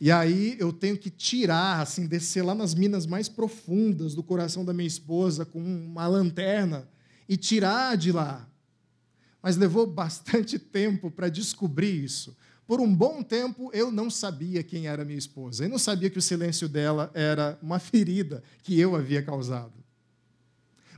E 0.00 0.10
aí 0.10 0.56
eu 0.58 0.72
tenho 0.72 0.98
que 0.98 1.10
tirar, 1.10 1.80
assim, 1.80 2.06
descer 2.06 2.42
lá 2.42 2.54
nas 2.54 2.74
minas 2.74 3.06
mais 3.06 3.28
profundas 3.28 4.14
do 4.14 4.22
coração 4.22 4.64
da 4.64 4.72
minha 4.72 4.86
esposa 4.86 5.44
com 5.44 5.58
uma 5.58 6.06
lanterna 6.06 6.88
e 7.28 7.36
tirar 7.36 7.96
de 7.96 8.12
lá 8.12 8.46
mas 9.46 9.56
levou 9.56 9.86
bastante 9.86 10.58
tempo 10.58 11.08
para 11.08 11.28
descobrir 11.28 12.04
isso. 12.04 12.36
Por 12.66 12.80
um 12.80 12.92
bom 12.92 13.22
tempo, 13.22 13.70
eu 13.72 13.92
não 13.92 14.10
sabia 14.10 14.60
quem 14.60 14.88
era 14.88 15.04
minha 15.04 15.16
esposa. 15.16 15.64
Eu 15.64 15.68
não 15.68 15.78
sabia 15.78 16.10
que 16.10 16.18
o 16.18 16.22
silêncio 16.22 16.68
dela 16.68 17.12
era 17.14 17.56
uma 17.62 17.78
ferida 17.78 18.42
que 18.64 18.76
eu 18.76 18.96
havia 18.96 19.22
causado. 19.22 19.72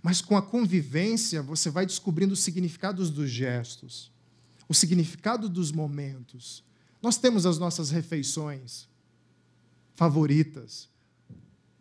Mas 0.02 0.22
com 0.22 0.34
a 0.34 0.40
convivência, 0.40 1.42
você 1.42 1.68
vai 1.68 1.84
descobrindo 1.84 2.32
os 2.32 2.40
significados 2.40 3.10
dos 3.10 3.28
gestos, 3.28 4.10
o 4.66 4.72
significado 4.72 5.46
dos 5.46 5.70
momentos. 5.70 6.64
Nós 7.02 7.18
temos 7.18 7.44
as 7.44 7.58
nossas 7.58 7.90
refeições 7.90 8.87
favoritas. 9.98 10.88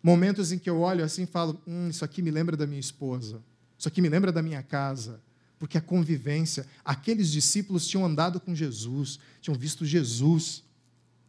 Momentos 0.02 0.52
em 0.52 0.58
que 0.58 0.68
eu 0.68 0.80
olho 0.80 1.06
assim 1.06 1.22
e 1.24 1.28
falo: 1.28 1.62
hum, 1.68 1.88
isso 1.88 2.04
aqui 2.04 2.20
me 2.24 2.32
lembra 2.32 2.58
da 2.58 2.66
minha 2.66 2.80
esposa, 2.80 3.44
isso 3.78 3.88
aqui 3.88 4.02
me 4.02 4.10
lembra 4.10 4.32
da 4.32 4.42
minha 4.42 4.64
casa, 4.64 5.22
porque 5.60 5.78
a 5.78 5.82
convivência, 5.82 6.66
aqueles 6.84 7.30
discípulos 7.30 7.88
tinham 7.88 8.04
andado 8.04 8.40
com 8.40 8.56
Jesus, 8.56 9.20
tinham 9.40 9.56
visto 9.56 9.86
Jesus 9.86 10.64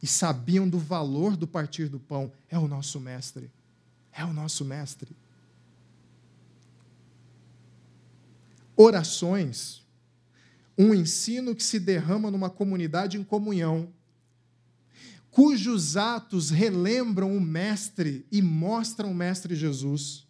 e 0.02 0.06
sabiam 0.06 0.66
do 0.66 0.78
valor 0.78 1.36
do 1.36 1.46
partir 1.46 1.90
do 1.90 2.00
pão. 2.00 2.32
É 2.48 2.58
o 2.58 2.66
nosso 2.66 2.98
mestre. 2.98 3.50
É 4.10 4.24
o 4.24 4.32
nosso 4.32 4.64
mestre. 4.64 5.14
Orações, 8.74 9.82
um 10.78 10.94
ensino 10.94 11.54
que 11.54 11.62
se 11.62 11.78
derrama 11.78 12.30
numa 12.30 12.48
comunidade 12.48 13.18
em 13.18 13.24
comunhão, 13.24 13.92
cujos 15.30 15.96
atos 15.96 16.50
relembram 16.50 17.36
o 17.36 17.40
mestre 17.40 18.26
e 18.30 18.42
mostram 18.42 19.10
o 19.10 19.14
mestre 19.14 19.54
Jesus 19.54 20.26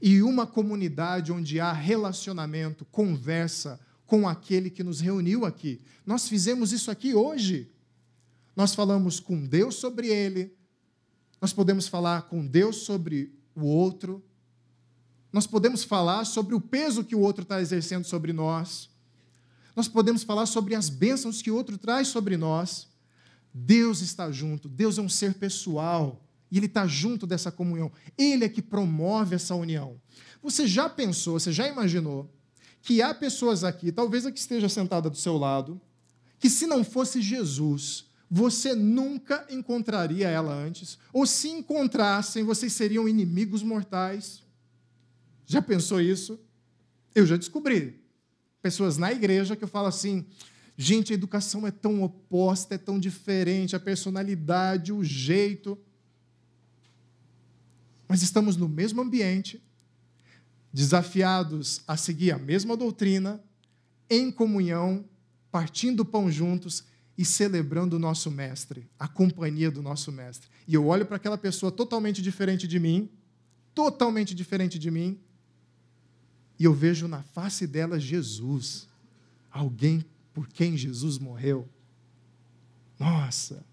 e 0.00 0.22
uma 0.22 0.46
comunidade 0.46 1.32
onde 1.32 1.60
há 1.60 1.72
relacionamento, 1.72 2.84
conversa 2.86 3.78
com 4.06 4.28
aquele 4.28 4.70
que 4.70 4.82
nos 4.82 5.00
reuniu 5.00 5.44
aqui. 5.44 5.80
Nós 6.04 6.28
fizemos 6.28 6.72
isso 6.72 6.90
aqui 6.90 7.14
hoje. 7.14 7.70
Nós 8.54 8.74
falamos 8.74 9.18
com 9.18 9.46
Deus 9.46 9.76
sobre 9.76 10.08
ele, 10.08 10.54
nós 11.40 11.52
podemos 11.52 11.88
falar 11.88 12.22
com 12.22 12.46
Deus 12.46 12.76
sobre 12.76 13.32
o 13.54 13.64
outro, 13.64 14.22
nós 15.32 15.46
podemos 15.46 15.82
falar 15.82 16.26
sobre 16.26 16.54
o 16.54 16.60
peso 16.60 17.02
que 17.02 17.16
o 17.16 17.20
outro 17.20 17.44
está 17.44 17.62
exercendo 17.62 18.04
sobre 18.04 18.30
nós, 18.30 18.90
nós 19.74 19.88
podemos 19.88 20.22
falar 20.22 20.44
sobre 20.44 20.74
as 20.74 20.90
bênçãos 20.90 21.40
que 21.40 21.50
o 21.50 21.56
outro 21.56 21.78
traz 21.78 22.08
sobre 22.08 22.36
nós. 22.36 22.91
Deus 23.52 24.00
está 24.00 24.30
junto, 24.30 24.68
Deus 24.68 24.98
é 24.98 25.02
um 25.02 25.08
ser 25.08 25.34
pessoal 25.34 26.24
e 26.50 26.56
Ele 26.56 26.66
está 26.66 26.86
junto 26.86 27.26
dessa 27.26 27.50
comunhão. 27.50 27.90
Ele 28.16 28.44
é 28.44 28.48
que 28.48 28.62
promove 28.62 29.34
essa 29.34 29.54
união. 29.54 30.00
Você 30.42 30.66
já 30.66 30.88
pensou, 30.88 31.38
você 31.38 31.52
já 31.52 31.68
imaginou 31.68 32.30
que 32.80 33.00
há 33.00 33.14
pessoas 33.14 33.62
aqui, 33.62 33.92
talvez 33.92 34.26
a 34.26 34.32
que 34.32 34.38
esteja 34.38 34.68
sentada 34.68 35.08
do 35.08 35.16
seu 35.16 35.36
lado, 35.36 35.80
que 36.38 36.50
se 36.50 36.66
não 36.66 36.82
fosse 36.82 37.22
Jesus, 37.22 38.06
você 38.28 38.74
nunca 38.74 39.46
encontraria 39.50 40.28
ela 40.28 40.52
antes, 40.52 40.98
ou 41.12 41.26
se 41.26 41.48
encontrassem, 41.48 42.42
vocês 42.42 42.72
seriam 42.72 43.08
inimigos 43.08 43.62
mortais. 43.62 44.42
Já 45.46 45.62
pensou 45.62 46.00
isso? 46.00 46.40
Eu 47.14 47.26
já 47.26 47.36
descobri. 47.36 48.02
Pessoas 48.60 48.96
na 48.96 49.12
igreja 49.12 49.54
que 49.54 49.62
eu 49.62 49.68
falo 49.68 49.86
assim: 49.86 50.24
gente, 50.76 51.12
a 51.12 51.14
educação 51.14 51.66
é 51.66 51.70
tão 51.70 52.02
oposta, 52.02 52.74
é 52.74 52.78
tão 52.78 52.98
diferente, 52.98 53.76
a 53.76 53.80
personalidade, 53.80 54.92
o 54.92 55.02
jeito 55.02 55.78
mas 58.12 58.20
estamos 58.20 58.58
no 58.58 58.68
mesmo 58.68 59.00
ambiente, 59.00 59.58
desafiados 60.70 61.80
a 61.88 61.96
seguir 61.96 62.30
a 62.30 62.36
mesma 62.36 62.76
doutrina, 62.76 63.42
em 64.10 64.30
comunhão, 64.30 65.06
partindo 65.50 66.04
pão 66.04 66.30
juntos 66.30 66.84
e 67.16 67.24
celebrando 67.24 67.96
o 67.96 67.98
nosso 67.98 68.30
mestre, 68.30 68.86
a 68.98 69.08
companhia 69.08 69.70
do 69.70 69.80
nosso 69.80 70.12
mestre. 70.12 70.46
E 70.68 70.74
eu 70.74 70.88
olho 70.88 71.06
para 71.06 71.16
aquela 71.16 71.38
pessoa 71.38 71.72
totalmente 71.72 72.20
diferente 72.20 72.68
de 72.68 72.78
mim, 72.78 73.08
totalmente 73.74 74.34
diferente 74.34 74.78
de 74.78 74.90
mim, 74.90 75.18
e 76.58 76.64
eu 76.64 76.74
vejo 76.74 77.08
na 77.08 77.22
face 77.22 77.66
dela 77.66 77.98
Jesus, 77.98 78.88
alguém 79.50 80.04
por 80.32 80.48
quem 80.48 80.76
Jesus 80.76 81.18
morreu. 81.18 81.68
Nossa! 82.98 83.64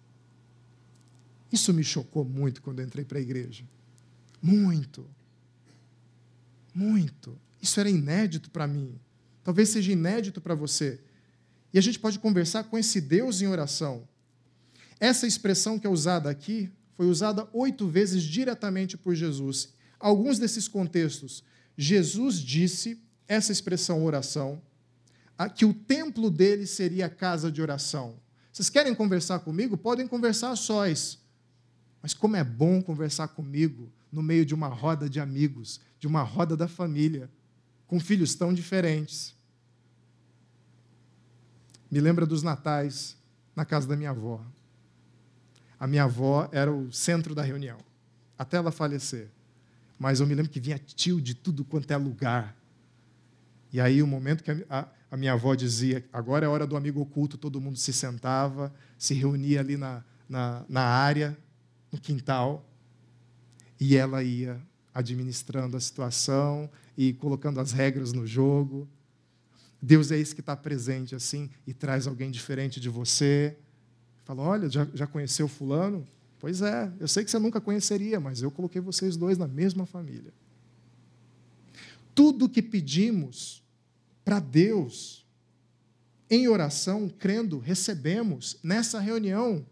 Isso 1.52 1.74
me 1.74 1.84
chocou 1.84 2.24
muito 2.24 2.62
quando 2.62 2.82
entrei 2.82 3.04
para 3.04 3.18
a 3.18 3.22
igreja. 3.22 3.64
Muito. 4.42 5.08
Muito. 6.74 7.38
Isso 7.62 7.80
era 7.80 7.90
inédito 7.90 8.50
para 8.50 8.68
mim. 8.68 9.00
Talvez 9.44 9.70
seja 9.70 9.92
inédito 9.92 10.40
para 10.40 10.56
você. 10.56 11.00
E 11.74 11.80
a 11.80 11.82
gente 11.82 12.00
pode 12.00 12.20
conversar 12.20 12.66
com 12.66 12.78
esse 12.78 13.02
Deus 13.02 13.42
em 13.42 13.48
oração. 13.48 14.08
Essa 15.00 15.26
expressão 15.26 15.80
que 15.80 15.88
é 15.88 15.90
usada 15.90 16.30
aqui 16.30 16.72
foi 16.96 17.08
usada 17.08 17.48
oito 17.54 17.88
vezes 17.88 18.24
diretamente 18.24 18.98
por 18.98 19.16
Jesus. 19.16 19.74
Alguns 20.00 20.38
desses 20.38 20.68
contextos, 20.68 21.44
Jesus 21.78 22.40
disse 22.40 23.02
essa 23.28 23.52
expressão 23.52 24.04
oração, 24.04 24.62
que 25.48 25.64
o 25.64 25.74
templo 25.74 26.30
dele 26.30 26.68
seria 26.68 27.06
a 27.06 27.10
casa 27.10 27.50
de 27.50 27.62
oração. 27.62 28.20
Vocês 28.52 28.70
querem 28.70 28.94
conversar 28.94 29.40
comigo? 29.40 29.78
Podem 29.78 30.06
conversar 30.06 30.54
sós. 30.58 31.18
Mas 32.02 32.14
como 32.14 32.36
é 32.36 32.44
bom 32.44 32.82
conversar 32.82 33.30
comigo 33.30 33.90
no 34.12 34.22
meio 34.22 34.46
de 34.46 34.54
uma 34.54 34.68
roda 34.68 35.10
de 35.10 35.20
amigos, 35.20 35.80
de 36.00 36.08
uma 36.08 36.24
roda 36.24 36.58
da 36.58 36.68
família, 36.68 37.30
com 37.88 38.00
filhos 38.00 38.36
tão 38.36 38.54
diferentes. 38.54 39.36
Me 41.90 42.00
lembra 42.00 42.26
dos 42.26 42.44
natais 42.44 43.18
na 43.56 43.66
casa 43.66 43.88
da 43.88 43.96
minha 43.96 44.10
avó. 44.10 44.44
A 45.80 45.88
minha 45.88 46.04
avó 46.04 46.50
era 46.52 46.72
o 46.72 46.92
centro 46.92 47.34
da 47.34 47.42
reunião, 47.42 47.80
até 48.38 48.58
ela 48.58 48.72
falecer. 48.72 49.30
Mas 49.98 50.20
eu 50.20 50.28
me 50.28 50.36
lembro 50.36 50.52
que 50.52 50.60
vinha 50.60 50.78
tio 50.78 51.22
de 51.22 51.34
tudo 51.34 51.64
quanto 51.64 51.92
é 51.92 51.98
lugar. 51.98 52.56
E 53.72 53.80
aí, 53.80 54.02
o 54.02 54.08
momento 54.08 54.44
que 54.44 54.66
a, 54.70 54.88
a 55.12 55.18
minha 55.18 55.34
avó 55.34 55.56
dizia, 55.56 56.06
agora 56.14 56.46
é 56.46 56.50
hora 56.50 56.68
do 56.68 56.78
amigo 56.78 57.02
oculto, 57.02 57.38
todo 57.38 57.60
mundo 57.60 57.78
se 57.78 57.92
sentava, 57.92 58.74
se 58.98 59.14
reunia 59.14 59.60
ali 59.60 59.78
na, 59.78 60.04
na, 60.28 60.66
na 60.70 60.82
área, 60.82 61.38
no 61.92 62.00
quintal, 62.00 62.66
e 63.80 63.96
ela 63.96 64.24
ia 64.24 64.62
administrando 64.94 65.78
a 65.78 65.80
situação 65.80 66.70
e 66.98 67.14
colocando 67.14 67.60
as 67.60 67.72
regras 67.72 68.14
no 68.14 68.28
jogo. 68.28 68.88
Deus 69.82 70.12
é 70.12 70.18
esse 70.18 70.36
que 70.36 70.42
está 70.42 70.56
presente 70.56 71.16
assim 71.16 71.50
e 71.66 71.74
traz 71.74 72.06
alguém 72.06 72.30
diferente 72.30 72.80
de 72.80 72.90
você 72.90 73.56
Fala, 74.30 74.44
olha, 74.44 74.70
já, 74.70 74.88
já 74.94 75.08
conheceu 75.08 75.48
fulano? 75.48 76.08
Pois 76.40 76.62
é, 76.62 76.94
eu 77.00 77.08
sei 77.08 77.26
que 77.26 77.32
você 77.32 77.40
nunca 77.40 77.60
conheceria, 77.60 78.20
mas 78.20 78.44
eu 78.44 78.52
coloquei 78.52 78.80
vocês 78.80 79.18
dois 79.18 79.40
na 79.40 79.48
mesma 79.48 79.88
família. 79.88 80.32
Tudo 82.14 82.48
que 82.48 82.62
pedimos 82.62 83.64
para 84.24 84.40
Deus 84.40 85.26
em 86.30 86.48
oração, 86.48 87.10
crendo, 87.10 87.58
recebemos 87.58 88.60
nessa 88.62 89.00
reunião. 89.00 89.66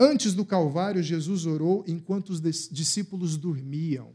Antes 0.00 0.32
do 0.32 0.44
Calvário, 0.44 1.02
Jesus 1.02 1.44
orou 1.44 1.84
enquanto 1.86 2.30
os 2.30 2.40
discípulos 2.70 3.36
dormiam. 3.36 4.14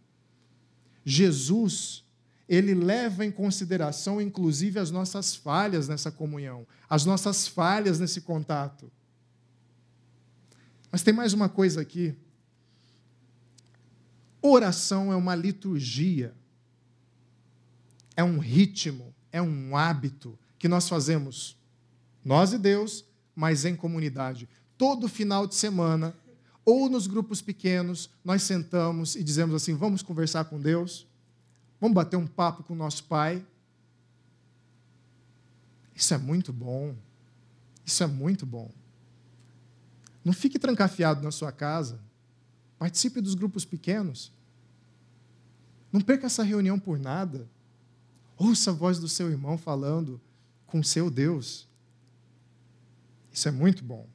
Jesus, 1.05 2.03
ele 2.47 2.73
leva 2.73 3.25
em 3.25 3.31
consideração, 3.31 4.19
inclusive, 4.19 4.79
as 4.79 4.89
nossas 4.89 5.35
falhas 5.35 5.87
nessa 5.87 6.09
comunhão, 6.09 6.65
as 6.89 7.05
nossas 7.05 7.47
falhas 7.47 7.99
nesse 7.99 8.21
contato. 8.21 8.91
Mas 10.91 11.03
tem 11.03 11.13
mais 11.13 11.33
uma 11.33 11.49
coisa 11.49 11.81
aqui. 11.81 12.15
Oração 14.41 15.11
é 15.11 15.15
uma 15.15 15.35
liturgia, 15.35 16.33
é 18.15 18.23
um 18.23 18.39
ritmo, 18.39 19.13
é 19.31 19.41
um 19.41 19.75
hábito 19.75 20.37
que 20.59 20.67
nós 20.67 20.87
fazemos, 20.87 21.57
nós 22.23 22.53
e 22.53 22.57
Deus, 22.57 23.05
mas 23.35 23.65
em 23.65 23.75
comunidade. 23.75 24.47
Todo 24.77 25.07
final 25.07 25.47
de 25.47 25.55
semana, 25.55 26.15
ou 26.65 26.89
nos 26.89 27.07
grupos 27.07 27.41
pequenos, 27.41 28.09
nós 28.23 28.43
sentamos 28.43 29.15
e 29.15 29.23
dizemos 29.23 29.55
assim: 29.55 29.75
vamos 29.75 30.01
conversar 30.01 30.45
com 30.45 30.59
Deus, 30.59 31.07
vamos 31.79 31.95
bater 31.95 32.17
um 32.17 32.27
papo 32.27 32.63
com 32.63 32.73
o 32.73 32.77
nosso 32.77 33.03
Pai. 33.05 33.45
Isso 35.95 36.13
é 36.13 36.17
muito 36.17 36.51
bom. 36.51 36.95
Isso 37.85 38.03
é 38.03 38.07
muito 38.07 38.45
bom. 38.45 38.71
Não 40.23 40.33
fique 40.33 40.57
trancafiado 40.57 41.21
na 41.21 41.31
sua 41.31 41.51
casa. 41.51 41.99
Participe 42.79 43.21
dos 43.21 43.35
grupos 43.35 43.65
pequenos. 43.65 44.31
Não 45.91 46.01
perca 46.01 46.25
essa 46.25 46.43
reunião 46.43 46.79
por 46.79 46.97
nada. 46.97 47.47
Ouça 48.37 48.71
a 48.71 48.73
voz 48.73 48.99
do 48.99 49.07
seu 49.07 49.29
irmão 49.29 49.57
falando 49.57 50.19
com 50.65 50.81
seu 50.81 51.09
Deus. 51.09 51.67
Isso 53.31 53.47
é 53.47 53.51
muito 53.51 53.83
bom. 53.83 54.07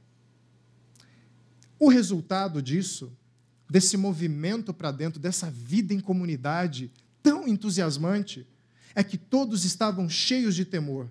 O 1.79 1.89
resultado 1.89 2.61
disso, 2.61 3.13
desse 3.71 3.97
movimento 3.97 4.75
para 4.75 4.91
dentro, 4.91 5.21
dessa 5.21 5.51
vida 5.51 5.95
em 5.95 6.01
comunidade 6.01 6.93
tão 7.23 7.47
entusiasmante, 7.47 8.47
é 8.95 9.05
que 9.05 9.17
todos 9.17 9.65
estavam 9.65 10.09
cheios 10.09 10.57
de 10.57 10.65
temor. 10.65 11.11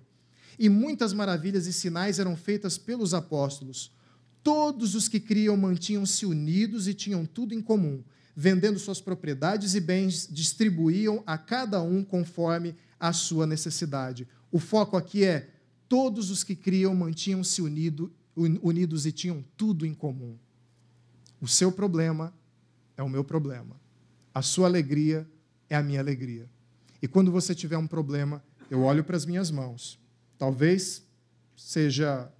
E 0.58 0.68
muitas 0.68 1.12
maravilhas 1.12 1.66
e 1.66 1.72
sinais 1.72 2.18
eram 2.18 2.36
feitas 2.36 2.76
pelos 2.76 3.14
apóstolos. 3.14 3.92
Todos 4.42 4.94
os 4.94 5.08
que 5.08 5.20
criam 5.20 5.56
mantinham-se 5.56 6.26
unidos 6.26 6.88
e 6.88 6.94
tinham 6.94 7.24
tudo 7.24 7.54
em 7.54 7.62
comum. 7.62 8.02
Vendendo 8.36 8.78
suas 8.78 9.00
propriedades 9.00 9.74
e 9.74 9.80
bens, 9.80 10.28
distribuíam 10.30 11.22
a 11.26 11.38
cada 11.38 11.80
um 11.80 12.04
conforme 12.04 12.74
a 12.98 13.12
sua 13.12 13.46
necessidade. 13.46 14.26
O 14.50 14.58
foco 14.58 14.96
aqui 14.96 15.24
é: 15.24 15.50
todos 15.88 16.30
os 16.30 16.42
que 16.42 16.54
criam 16.54 16.94
mantinham-se 16.94 17.62
unido, 17.62 18.12
unidos 18.36 19.06
e 19.06 19.12
tinham 19.12 19.44
tudo 19.56 19.86
em 19.86 19.94
comum. 19.94 20.36
O 21.40 21.48
seu 21.48 21.70
problema 21.70 22.32
é 22.96 23.02
o 23.02 23.08
meu 23.08 23.24
problema. 23.24 23.80
A 24.34 24.42
sua 24.42 24.66
alegria 24.66 25.28
é 25.68 25.76
a 25.76 25.82
minha 25.82 26.00
alegria. 26.00 26.48
E 27.00 27.08
quando 27.08 27.30
você 27.30 27.54
tiver 27.54 27.76
um 27.76 27.86
problema, 27.86 28.42
eu 28.70 28.82
olho 28.82 29.04
para 29.04 29.16
as 29.16 29.24
minhas 29.24 29.50
mãos. 29.50 29.98
Talvez 30.36 31.04
seja 31.56 32.30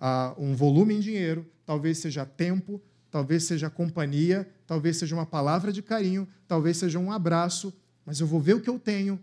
ah, 0.00 0.34
um 0.38 0.54
volume 0.54 0.94
em 0.94 1.00
dinheiro, 1.00 1.46
talvez 1.64 1.98
seja 1.98 2.24
tempo, 2.24 2.80
talvez 3.10 3.44
seja 3.44 3.70
companhia, 3.70 4.48
talvez 4.66 4.98
seja 4.98 5.14
uma 5.14 5.26
palavra 5.26 5.72
de 5.72 5.82
carinho, 5.82 6.28
talvez 6.46 6.76
seja 6.76 6.98
um 6.98 7.10
abraço, 7.10 7.72
mas 8.04 8.20
eu 8.20 8.26
vou 8.26 8.40
ver 8.40 8.54
o 8.54 8.60
que 8.60 8.70
eu 8.70 8.78
tenho 8.78 9.20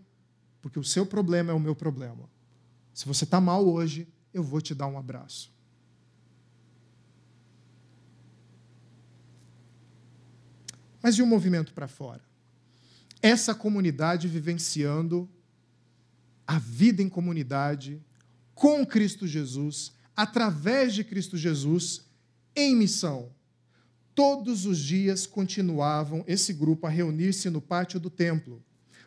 porque 0.64 0.78
o 0.78 0.82
seu 0.82 1.04
problema 1.04 1.50
é 1.52 1.54
o 1.54 1.60
meu 1.60 1.76
problema. 1.76 2.26
Se 2.94 3.04
você 3.04 3.24
está 3.24 3.38
mal 3.38 3.68
hoje, 3.68 4.08
eu 4.32 4.42
vou 4.42 4.62
te 4.62 4.74
dar 4.74 4.86
um 4.86 4.96
abraço. 4.96 5.52
Mas 11.02 11.16
e 11.16 11.22
o 11.22 11.26
movimento 11.26 11.74
para 11.74 11.86
fora? 11.86 12.22
Essa 13.20 13.54
comunidade 13.54 14.26
vivenciando 14.26 15.28
a 16.46 16.58
vida 16.58 17.02
em 17.02 17.10
comunidade 17.10 18.02
com 18.54 18.86
Cristo 18.86 19.26
Jesus, 19.26 19.92
através 20.16 20.94
de 20.94 21.04
Cristo 21.04 21.36
Jesus, 21.36 22.06
em 22.56 22.74
missão. 22.74 23.30
Todos 24.14 24.64
os 24.64 24.78
dias 24.78 25.26
continuavam 25.26 26.24
esse 26.26 26.54
grupo 26.54 26.86
a 26.86 26.90
reunir-se 26.90 27.50
no 27.50 27.60
pátio 27.60 28.00
do 28.00 28.08
templo 28.08 28.64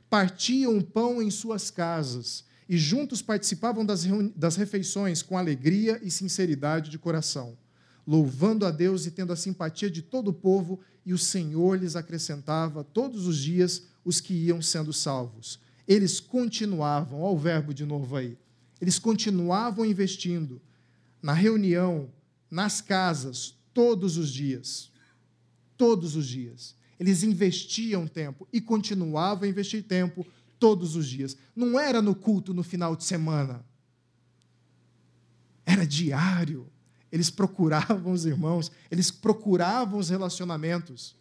partiam 0.09 0.77
o 0.77 0.83
pão 0.83 1.21
em 1.21 1.29
suas 1.29 1.69
casas 1.69 2.45
e 2.69 2.77
juntos 2.77 3.21
participavam 3.21 3.85
das, 3.85 4.05
das 4.35 4.55
refeições 4.55 5.21
com 5.21 5.37
alegria 5.37 5.99
e 6.03 6.11
sinceridade 6.11 6.89
de 6.89 6.99
coração, 6.99 7.57
louvando 8.05 8.65
a 8.65 8.71
Deus 8.71 9.05
e 9.05 9.11
tendo 9.11 9.31
a 9.31 9.37
simpatia 9.37 9.89
de 9.89 10.01
todo 10.01 10.29
o 10.29 10.33
povo, 10.33 10.79
e 11.05 11.13
o 11.13 11.17
Senhor 11.17 11.79
lhes 11.79 11.95
acrescentava 11.95 12.83
todos 12.83 13.25
os 13.27 13.37
dias 13.37 13.83
os 14.03 14.19
que 14.19 14.33
iam 14.33 14.61
sendo 14.61 14.91
salvos. 14.91 15.59
Eles 15.87 16.19
continuavam, 16.19 17.21
olha 17.21 17.35
o 17.35 17.37
verbo 17.37 17.73
de 17.73 17.85
novo 17.85 18.17
aí, 18.17 18.37
eles 18.81 18.99
continuavam 18.99 19.85
investindo 19.85 20.61
na 21.21 21.33
reunião, 21.33 22.09
nas 22.51 22.81
casas, 22.81 23.55
todos 23.73 24.17
os 24.17 24.31
dias. 24.31 24.91
Todos 25.77 26.15
os 26.15 26.27
dias. 26.27 26.75
Eles 26.99 27.23
investiam 27.23 28.07
tempo 28.07 28.47
e 28.51 28.59
continuavam 28.59 29.43
a 29.43 29.47
investir 29.47 29.83
tempo 29.83 30.25
todos 30.57 30.95
os 30.95 31.07
dias. 31.07 31.37
Não 31.55 31.79
era 31.79 32.01
no 32.01 32.15
culto 32.15 32.53
no 32.53 32.63
final 32.63 32.95
de 32.95 33.03
semana. 33.03 33.63
Era 35.65 35.85
diário. 35.85 36.71
Eles 37.11 37.29
procuravam 37.29 38.11
os 38.11 38.25
irmãos, 38.25 38.71
eles 38.91 39.09
procuravam 39.09 39.99
os 39.99 40.09
relacionamentos. 40.09 41.15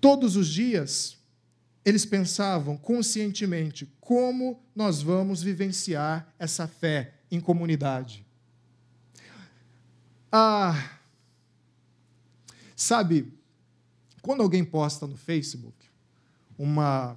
Todos 0.00 0.36
os 0.36 0.48
dias, 0.48 1.16
eles 1.84 2.04
pensavam 2.04 2.76
conscientemente 2.76 3.88
como 4.00 4.60
nós 4.74 5.02
vamos 5.02 5.42
vivenciar 5.42 6.34
essa 6.38 6.66
fé 6.66 7.14
em 7.30 7.40
comunidade. 7.40 8.26
Ah, 10.30 10.95
Sabe, 12.76 13.32
quando 14.20 14.42
alguém 14.42 14.62
posta 14.62 15.06
no 15.06 15.16
Facebook 15.16 15.74
uma 16.58 17.16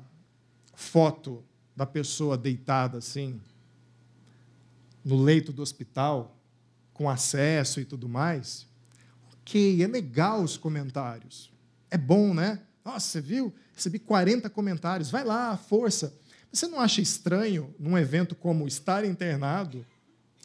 foto 0.73 1.43
da 1.75 1.85
pessoa 1.85 2.37
deitada 2.37 2.97
assim, 2.97 3.41
no 5.03 5.21
leito 5.21 5.51
do 5.51 5.61
hospital, 5.61 6.37
com 6.93 7.09
acesso 7.09 7.81
e 7.81 7.85
tudo 7.85 8.07
mais, 8.07 8.65
ok, 9.33 9.83
é 9.83 9.87
legal 9.87 10.41
os 10.41 10.55
comentários. 10.55 11.51
É 11.91 11.97
bom, 11.97 12.33
né? 12.33 12.61
Nossa, 12.83 13.07
você 13.07 13.21
viu? 13.21 13.53
Recebi 13.75 13.99
40 13.99 14.49
comentários. 14.49 15.11
Vai 15.11 15.25
lá, 15.25 15.57
força. 15.57 16.13
Você 16.51 16.67
não 16.67 16.79
acha 16.79 17.01
estranho, 17.01 17.73
num 17.77 17.97
evento 17.97 18.33
como 18.33 18.67
estar 18.67 19.03
internado, 19.03 19.85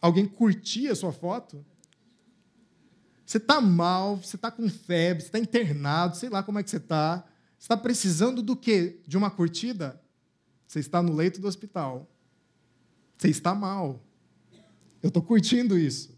alguém 0.01 0.27
curtir 0.27 0.89
a 0.89 0.95
sua 0.95 1.13
foto? 1.13 1.65
Você 3.25 3.39
está 3.39 3.61
mal, 3.61 4.17
você 4.17 4.37
está 4.37 4.51
com 4.51 4.69
febre, 4.69 5.23
você 5.23 5.29
está 5.29 5.39
internado, 5.39 6.17
sei 6.17 6.29
lá 6.29 6.43
como 6.43 6.59
é 6.59 6.63
que 6.63 6.71
você 6.71 6.77
está. 6.77 7.25
Você 7.59 7.65
está 7.65 7.77
precisando 7.77 8.43
do 8.43 8.55
quê? 8.55 9.01
De 9.07 9.17
uma 9.17 9.31
curtida? 9.31 10.01
Você 10.67 10.81
está 10.81 11.03
no 11.03 11.15
leito 11.15 11.41
do 11.41 11.49
hospital. 11.49 12.11
Você 13.17 13.29
está 13.29 13.55
mal. 13.55 14.05
Eu 15.03 15.09
estou 15.09 15.23
curtindo 15.23 15.79
isso. 15.79 16.15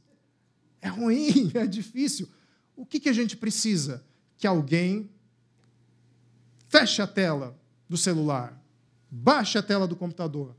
É 0.81 0.89
ruim, 0.89 1.51
é 1.55 1.67
difícil. 1.67 2.29
O 2.75 2.85
que, 2.85 3.01
que 3.01 3.09
a 3.09 3.13
gente 3.13 3.37
precisa? 3.37 4.05
Que 4.39 4.47
alguém 4.47 5.11
feche 6.69 7.01
a 7.01 7.07
tela 7.07 7.57
do 7.89 7.97
celular, 7.97 8.61
baixe 9.11 9.57
a 9.57 9.63
tela 9.63 9.87
do 9.87 9.97
computador, 9.97 10.57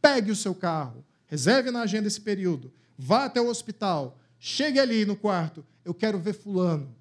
pegue 0.00 0.30
o 0.30 0.36
seu 0.36 0.54
carro, 0.54 1.04
reserve 1.26 1.70
na 1.70 1.82
agenda 1.82 2.06
esse 2.06 2.20
período, 2.20 2.72
vá 2.96 3.24
até 3.24 3.40
o 3.40 3.48
hospital, 3.48 4.17
chegue 4.38 4.78
ali 4.78 5.04
no 5.04 5.16
quarto 5.16 5.64
eu 5.88 5.94
quero 5.94 6.18
ver 6.18 6.34
Fulano. 6.34 6.94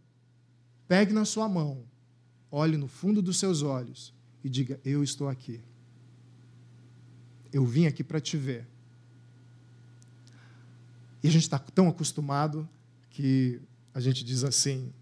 Pegue 0.88 1.12
na 1.12 1.26
sua 1.26 1.50
mão, 1.50 1.84
olhe 2.50 2.78
no 2.78 2.88
fundo 2.88 3.22
dos 3.22 3.38
seus 3.38 3.62
olhos 3.62 4.14
e 4.42 4.48
diga: 4.50 4.80
Eu 4.86 5.04
estou 5.04 5.28
aqui. 5.28 5.62
Eu 7.52 7.66
vim 7.66 7.86
aqui 7.86 8.02
para 8.02 8.22
te 8.22 8.38
ver. 8.38 8.66
E 11.22 11.28
a 11.28 11.32
gente 11.32 11.44
está 11.44 11.60
tão 11.60 11.90
acostumado 11.90 12.68
que 13.10 13.60
a 13.94 14.00
gente 14.00 14.24
diz 14.24 14.46
assim: 14.46 14.94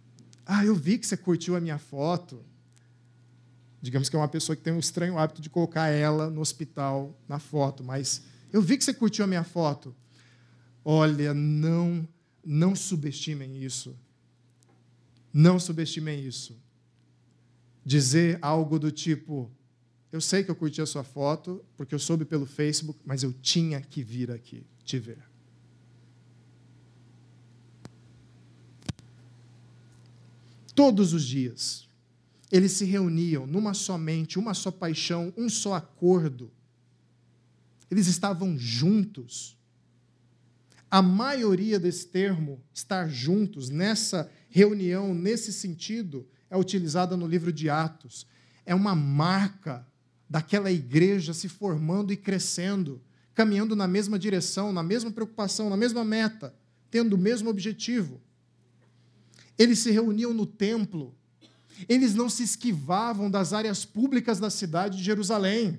Ah, 0.44 0.66
eu 0.66 0.74
vi 0.74 0.98
que 0.98 1.06
você 1.06 1.16
curtiu 1.16 1.56
a 1.56 1.62
minha 1.62 1.78
foto. 1.78 2.44
Digamos 3.80 4.10
que 4.10 4.16
é 4.16 4.20
uma 4.20 4.28
pessoa 4.28 4.56
que 4.56 4.64
tem 4.64 4.74
um 4.74 4.80
estranho 4.80 5.20
hábito 5.20 5.44
de 5.44 5.50
colocar 5.50 5.90
ela 5.90 6.28
no 6.32 6.42
hospital 6.42 7.16
na 7.28 7.38
foto, 7.38 7.84
mas 7.84 8.24
Eu 8.52 8.64
vi 8.64 8.80
que 8.80 8.84
você 8.84 8.96
curtiu 8.96 9.24
a 9.26 9.28
minha 9.28 9.44
foto. 9.44 9.96
Olha, 10.84 11.36
não, 11.36 12.08
não 12.46 12.76
subestimem 12.76 13.64
isso. 13.64 13.98
Não 15.34 15.60
subestimem 15.60 16.24
isso. 16.24 16.56
Dizer 17.84 18.38
algo 18.42 18.78
do 18.78 18.92
tipo: 18.92 19.52
Eu 20.12 20.22
sei 20.22 20.44
que 20.44 20.52
eu 20.52 20.56
curti 20.56 20.82
a 20.82 20.86
sua 20.86 21.04
foto, 21.04 21.66
porque 21.76 21.96
eu 21.96 22.00
soube 22.00 22.24
pelo 22.24 22.46
Facebook, 22.46 23.00
mas 23.04 23.24
eu 23.24 23.34
tinha 23.34 23.82
que 23.82 24.04
vir 24.04 24.32
aqui 24.32 24.66
te 24.84 25.00
ver. 25.00 25.24
Todos 30.76 31.14
os 31.14 31.26
dias, 31.26 31.88
eles 32.52 32.74
se 32.74 32.86
reuniam 32.86 33.48
numa 33.48 33.74
só 33.74 33.98
mente, 33.98 34.38
uma 34.38 34.54
só 34.54 34.70
paixão, 34.70 35.34
um 35.38 35.50
só 35.50 35.74
acordo. 35.74 36.52
Eles 37.90 38.08
estavam 38.08 38.58
juntos. 38.58 39.58
A 40.96 41.02
maioria 41.02 41.78
desse 41.78 42.08
termo, 42.08 42.64
estar 42.74 43.10
juntos, 43.10 43.70
nessa 43.70 44.32
reunião, 44.50 45.14
nesse 45.14 45.52
sentido, 45.52 46.26
é 46.50 46.56
utilizada 46.56 47.18
no 47.18 47.28
livro 47.28 47.52
de 47.52 47.70
Atos. 47.70 48.26
É 48.66 48.74
uma 48.74 48.96
marca 48.96 49.86
daquela 50.30 50.72
igreja 50.72 51.34
se 51.34 51.50
formando 51.50 52.14
e 52.14 52.16
crescendo, 52.16 53.02
caminhando 53.34 53.76
na 53.76 53.90
mesma 53.90 54.18
direção, 54.18 54.72
na 54.72 54.82
mesma 54.82 55.12
preocupação, 55.12 55.70
na 55.70 55.76
mesma 55.76 56.06
meta, 56.06 56.56
tendo 56.90 57.18
o 57.18 57.20
mesmo 57.20 57.50
objetivo. 57.50 58.22
Eles 59.58 59.80
se 59.80 59.92
reuniam 59.92 60.34
no 60.34 60.46
templo. 60.46 61.14
Eles 61.90 62.16
não 62.16 62.30
se 62.30 62.42
esquivavam 62.42 63.30
das 63.30 63.52
áreas 63.52 63.84
públicas 63.84 64.40
da 64.40 64.50
cidade 64.50 65.00
de 65.00 65.04
Jerusalém. 65.04 65.78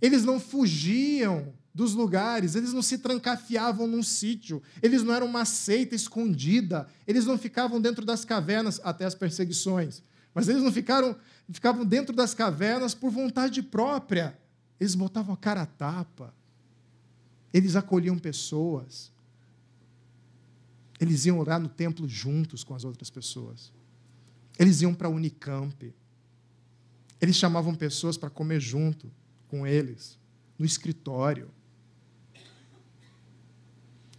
Eles 0.00 0.24
não 0.24 0.40
fugiam 0.40 1.54
dos 1.74 1.94
lugares, 1.94 2.54
eles 2.54 2.72
não 2.72 2.82
se 2.82 2.98
trancafiavam 2.98 3.86
num 3.86 4.02
sítio, 4.02 4.62
eles 4.82 5.02
não 5.02 5.14
eram 5.14 5.26
uma 5.26 5.44
seita 5.44 5.94
escondida, 5.94 6.86
eles 7.06 7.24
não 7.24 7.38
ficavam 7.38 7.80
dentro 7.80 8.04
das 8.04 8.24
cavernas 8.24 8.80
até 8.84 9.04
as 9.06 9.14
perseguições, 9.14 10.02
mas 10.34 10.48
eles 10.48 10.62
não 10.62 10.72
ficaram, 10.72 11.16
ficavam 11.50 11.84
dentro 11.84 12.14
das 12.14 12.34
cavernas 12.34 12.94
por 12.94 13.10
vontade 13.10 13.62
própria. 13.62 14.38
Eles 14.78 14.94
botavam 14.94 15.34
a 15.34 15.36
cara 15.36 15.62
a 15.62 15.66
tapa. 15.66 16.34
Eles 17.52 17.76
acolhiam 17.76 18.18
pessoas. 18.18 19.12
Eles 20.98 21.26
iam 21.26 21.38
orar 21.38 21.60
no 21.60 21.68
templo 21.68 22.08
juntos 22.08 22.64
com 22.64 22.74
as 22.74 22.84
outras 22.84 23.10
pessoas. 23.10 23.72
Eles 24.58 24.80
iam 24.80 24.94
para 24.94 25.08
a 25.08 25.10
Unicamp. 25.10 25.94
Eles 27.20 27.36
chamavam 27.36 27.74
pessoas 27.74 28.16
para 28.16 28.30
comer 28.30 28.60
junto 28.60 29.10
com 29.48 29.66
eles, 29.66 30.18
no 30.58 30.64
escritório. 30.64 31.50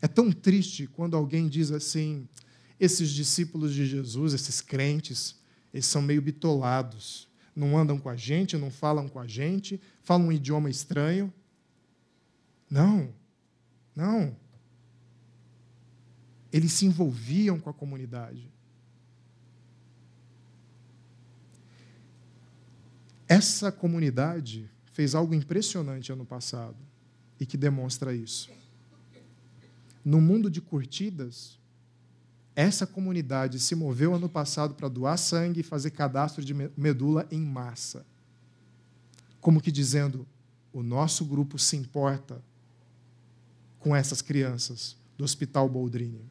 É 0.04 0.08
tão 0.08 0.32
triste 0.32 0.86
quando 0.86 1.16
alguém 1.16 1.48
diz 1.48 1.72
assim: 1.72 2.28
esses 2.80 3.10
discípulos 3.10 3.74
de 3.74 3.88
Jesus, 3.88 4.34
esses 4.34 4.62
crentes, 4.62 5.40
eles 5.74 5.88
são 5.88 6.02
meio 6.02 6.22
bitolados. 6.22 7.28
Não 7.56 7.78
andam 7.78 7.98
com 7.98 8.10
a 8.10 8.16
gente, 8.16 8.58
não 8.58 8.70
falam 8.70 9.08
com 9.08 9.20
a 9.20 9.26
gente, 9.26 9.80
falam 10.04 10.28
um 10.28 10.32
idioma 10.32 10.70
estranho. 10.70 11.34
Não, 12.70 13.14
não 13.96 14.36
eles 16.54 16.72
se 16.72 16.86
envolviam 16.86 17.60
com 17.60 17.72
a 17.72 17.74
comunidade. 17.74 18.48
Essa 23.28 23.72
comunidade 23.72 24.70
fez 24.86 25.16
algo 25.16 25.34
impressionante 25.34 26.12
ano 26.12 26.24
passado 26.24 26.78
e 27.40 27.46
que 27.48 27.58
demonstra 27.58 28.14
isso. 28.14 28.52
No 30.04 30.20
mundo 30.20 30.50
de 30.50 30.60
curtidas, 30.60 31.58
essa 32.56 32.86
comunidade 32.86 33.60
se 33.60 33.76
moveu 33.76 34.14
ano 34.14 34.30
passado 34.30 34.76
para 34.76 34.88
doar 34.88 35.18
sangue 35.18 35.62
e 35.62 35.64
fazer 35.64 35.92
cadastro 35.92 36.44
de 36.44 36.54
medula 36.54 37.28
em 37.32 37.42
massa. 37.42 38.06
Como 39.40 39.62
que 39.62 39.72
dizendo, 39.72 40.28
o 40.72 40.84
nosso 40.84 41.26
grupo 41.26 41.58
se 41.58 41.76
importa 41.76 42.42
com 43.80 43.96
essas 43.96 44.22
crianças 44.22 44.96
do 45.18 45.24
Hospital 45.24 45.68
Boldrini. 45.68 46.22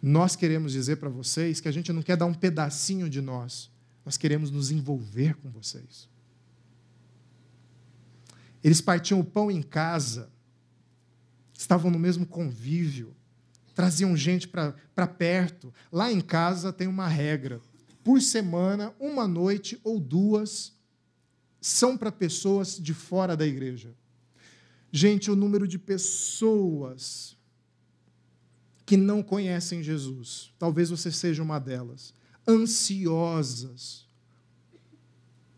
Nós 0.00 0.36
queremos 0.36 0.72
dizer 0.72 0.96
para 0.96 1.08
vocês 1.08 1.60
que 1.60 1.68
a 1.68 1.72
gente 1.72 1.92
não 1.92 2.02
quer 2.02 2.16
dar 2.16 2.26
um 2.26 2.34
pedacinho 2.34 3.10
de 3.10 3.20
nós, 3.20 3.70
nós 4.04 4.16
queremos 4.16 4.50
nos 4.50 4.70
envolver 4.70 5.34
com 5.34 5.50
vocês. 5.50 6.08
Eles 8.62 8.80
partiam 8.80 9.20
o 9.20 9.24
pão 9.24 9.50
em 9.50 9.62
casa, 9.62 10.30
estavam 11.58 11.90
no 11.90 11.98
mesmo 11.98 12.24
convívio, 12.24 13.14
traziam 13.74 14.16
gente 14.16 14.46
para 14.46 15.06
perto. 15.06 15.74
Lá 15.90 16.10
em 16.10 16.20
casa 16.20 16.72
tem 16.72 16.86
uma 16.86 17.08
regra: 17.08 17.60
por 18.04 18.22
semana, 18.22 18.94
uma 18.98 19.26
noite 19.26 19.78
ou 19.82 19.98
duas 19.98 20.72
são 21.60 21.98
para 21.98 22.12
pessoas 22.12 22.78
de 22.78 22.94
fora 22.94 23.36
da 23.36 23.44
igreja. 23.44 23.92
Gente, 24.92 25.30
o 25.30 25.36
número 25.36 25.66
de 25.66 25.78
pessoas 25.78 27.36
que 28.86 28.96
não 28.96 29.22
conhecem 29.22 29.82
Jesus. 29.82 30.54
Talvez 30.58 30.88
você 30.88 31.10
seja 31.10 31.42
uma 31.42 31.58
delas. 31.58 32.14
Ansiosas 32.46 34.06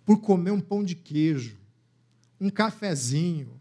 por 0.05 0.21
comer 0.21 0.51
um 0.51 0.61
pão 0.61 0.83
de 0.83 0.97
queijo, 0.97 1.57
um 2.41 2.51
cafezinho, 2.51 3.61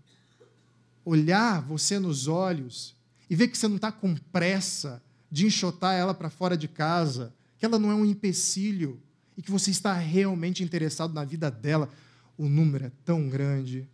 olhar 1.03 1.61
você 1.61 1.99
nos 1.99 2.27
olhos 2.27 2.95
e 3.29 3.35
ver 3.35 3.47
que 3.47 3.57
você 3.57 3.67
não 3.67 3.75
está 3.75 3.91
com 3.91 4.15
pressa 4.15 5.01
de 5.31 5.45
enxotar 5.45 5.95
ela 5.95 6.13
para 6.13 6.29
fora 6.29 6.57
de 6.57 6.67
casa, 6.67 7.33
que 7.57 7.65
ela 7.65 7.77
não 7.77 7.91
é 7.91 7.95
um 7.95 8.05
empecilho 8.05 8.99
e 9.37 9.41
que 9.41 9.51
você 9.51 9.71
está 9.71 9.93
realmente 9.93 10.63
interessado 10.63 11.13
na 11.13 11.23
vida 11.23 11.49
dela. 11.51 11.89
O 12.37 12.47
número 12.47 12.85
é 12.85 12.91
tão 13.05 13.29
grande, 13.29 13.87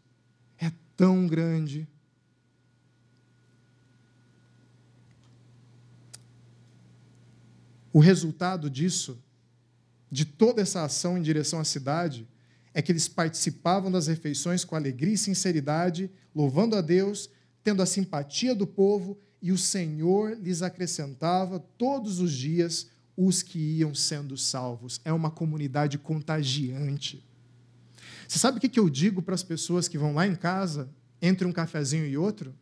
é 0.58 0.72
tão 0.96 1.28
grande. 1.28 1.88
O 7.92 8.00
resultado 8.00 8.70
disso, 8.70 9.18
de 10.12 10.26
toda 10.26 10.62
essa 10.62 10.84
ação 10.84 11.18
em 11.18 11.22
direção 11.22 11.60
à 11.60 11.64
cidade, 11.64 12.28
é 12.76 12.82
que 12.82 12.92
eles 12.92 13.08
participavam 13.08 13.92
das 13.92 14.06
refeições 14.06 14.64
com 14.64 14.76
alegria 14.76 15.16
e 15.16 15.18
sinceridade, 15.18 16.12
louvando 16.36 16.76
a 16.76 16.82
Deus, 16.82 17.28
tendo 17.64 17.82
a 17.82 17.88
simpatia 17.88 18.54
do 18.54 18.68
povo, 18.68 19.18
e 19.42 19.52
o 19.52 19.58
Senhor 19.58 20.38
lhes 20.40 20.62
acrescentava 20.62 21.60
todos 21.60 22.20
os 22.20 22.32
dias 22.32 22.88
os 23.18 23.42
que 23.42 23.58
iam 23.58 23.96
sendo 23.96 24.38
salvos. 24.38 25.02
É 25.04 25.12
uma 25.12 25.32
comunidade 25.32 25.98
contagiante. 25.98 27.26
Você 28.28 28.38
sabe 28.38 28.60
o 28.60 28.62
que 28.62 28.80
eu 28.80 28.90
digo 28.90 29.24
para 29.24 29.34
as 29.34 29.44
pessoas 29.44 29.88
que 29.88 29.98
vão 29.98 30.14
lá 30.14 30.28
em 30.28 30.36
casa, 30.36 30.88
entre 31.20 31.48
um 31.48 31.52
cafezinho 31.52 32.06
e 32.06 32.16
outro? 32.16 32.54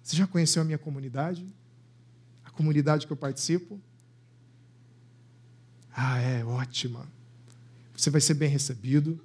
Você 0.00 0.14
já 0.14 0.26
conheceu 0.28 0.62
a 0.62 0.64
minha 0.64 0.78
comunidade? 0.78 1.44
comunidade 2.56 3.06
que 3.06 3.12
eu 3.12 3.16
participo? 3.16 3.78
Ah, 5.94 6.18
é 6.18 6.44
ótima. 6.44 7.06
Você 7.96 8.10
vai 8.10 8.20
ser 8.20 8.34
bem 8.34 8.48
recebido, 8.48 9.20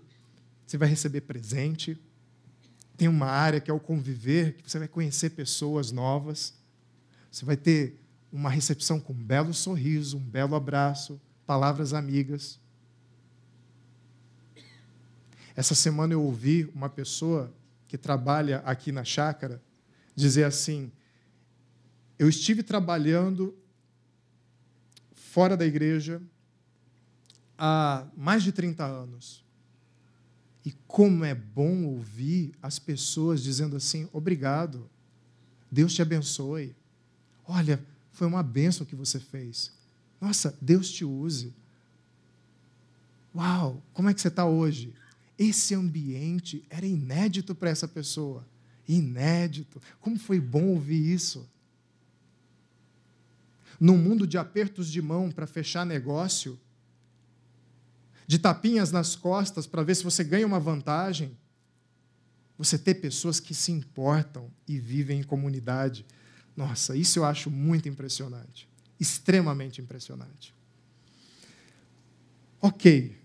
você 0.65 0.77
vai 0.77 0.87
receber 0.87 1.21
presente. 1.21 1.99
Tem 2.95 3.07
uma 3.07 3.27
área 3.27 3.59
que 3.59 3.69
é 3.69 3.73
o 3.73 3.79
conviver, 3.79 4.53
que 4.53 4.71
você 4.71 4.79
vai 4.79 4.87
conhecer 4.87 5.31
pessoas 5.31 5.91
novas. 5.91 6.53
Você 7.29 7.43
vai 7.43 7.57
ter 7.57 7.99
uma 8.31 8.49
recepção 8.49 8.99
com 8.99 9.11
um 9.11 9.23
belo 9.23 9.53
sorriso, 9.53 10.17
um 10.17 10.23
belo 10.23 10.55
abraço, 10.55 11.19
palavras 11.45 11.93
amigas. 11.93 12.59
Essa 15.55 15.75
semana 15.75 16.13
eu 16.13 16.23
ouvi 16.23 16.69
uma 16.73 16.89
pessoa 16.89 17.53
que 17.87 17.97
trabalha 17.97 18.59
aqui 18.59 18.91
na 18.91 19.03
chácara 19.03 19.61
dizer 20.15 20.45
assim: 20.45 20.89
eu 22.17 22.29
estive 22.29 22.63
trabalhando 22.63 23.53
fora 25.13 25.57
da 25.57 25.65
igreja 25.65 26.21
há 27.63 28.07
mais 28.17 28.41
de 28.41 28.51
30 28.51 28.83
anos. 28.83 29.45
E 30.65 30.71
como 30.87 31.23
é 31.23 31.35
bom 31.35 31.85
ouvir 31.85 32.53
as 32.61 32.79
pessoas 32.79 33.43
dizendo 33.43 33.75
assim: 33.75 34.09
obrigado, 34.11 34.89
Deus 35.69 35.93
te 35.93 36.01
abençoe. 36.01 36.75
Olha, 37.47 37.79
foi 38.11 38.25
uma 38.25 38.41
bênção 38.41 38.85
que 38.85 38.95
você 38.95 39.19
fez. 39.19 39.71
Nossa, 40.19 40.57
Deus 40.59 40.89
te 40.89 41.05
use. 41.05 41.53
Uau, 43.33 43.81
como 43.93 44.09
é 44.09 44.13
que 44.13 44.21
você 44.21 44.27
está 44.27 44.45
hoje? 44.45 44.93
Esse 45.37 45.73
ambiente 45.75 46.63
era 46.69 46.85
inédito 46.85 47.53
para 47.53 47.69
essa 47.69 47.87
pessoa. 47.87 48.45
Inédito. 48.87 49.81
Como 49.99 50.17
foi 50.17 50.39
bom 50.39 50.65
ouvir 50.65 51.13
isso 51.13 51.47
num 53.79 53.97
mundo 53.97 54.27
de 54.27 54.37
apertos 54.37 54.91
de 54.91 55.01
mão 55.01 55.31
para 55.31 55.47
fechar 55.47 55.83
negócio, 55.83 56.59
de 58.31 58.39
tapinhas 58.39 58.93
nas 58.93 59.13
costas 59.13 59.67
para 59.67 59.83
ver 59.83 59.93
se 59.93 60.05
você 60.05 60.23
ganha 60.23 60.47
uma 60.47 60.57
vantagem, 60.57 61.37
Você 62.57 62.77
ter 62.77 62.95
pessoas 62.95 63.41
que 63.41 63.53
se 63.53 63.73
importam 63.73 64.49
e 64.65 64.79
vivem 64.79 65.19
em 65.19 65.23
comunidade. 65.23 66.05
Nossa, 66.55 66.95
isso 66.95 67.19
eu 67.19 67.25
acho 67.25 67.51
muito 67.51 67.89
impressionante. 67.89 68.69
Extremamente 68.97 69.81
impressionante. 69.81 70.55
Ok. 72.61 73.17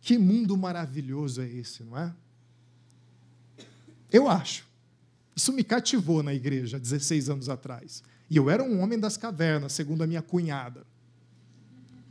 Que 0.00 0.16
mundo 0.16 0.56
maravilhoso 0.56 1.40
é 1.40 1.48
esse, 1.48 1.82
não 1.82 1.98
é? 1.98 2.14
Eu 4.12 4.28
acho. 4.28 4.68
Isso 5.34 5.52
me 5.52 5.64
cativou 5.64 6.22
na 6.22 6.32
igreja 6.32 6.78
16 6.78 7.28
anos 7.28 7.48
atrás. 7.48 8.04
E 8.30 8.36
eu 8.36 8.48
era 8.48 8.62
um 8.62 8.80
homem 8.80 9.00
das 9.00 9.16
cavernas, 9.16 9.72
segundo 9.72 10.04
a 10.04 10.06
minha 10.06 10.22
cunhada, 10.22 10.86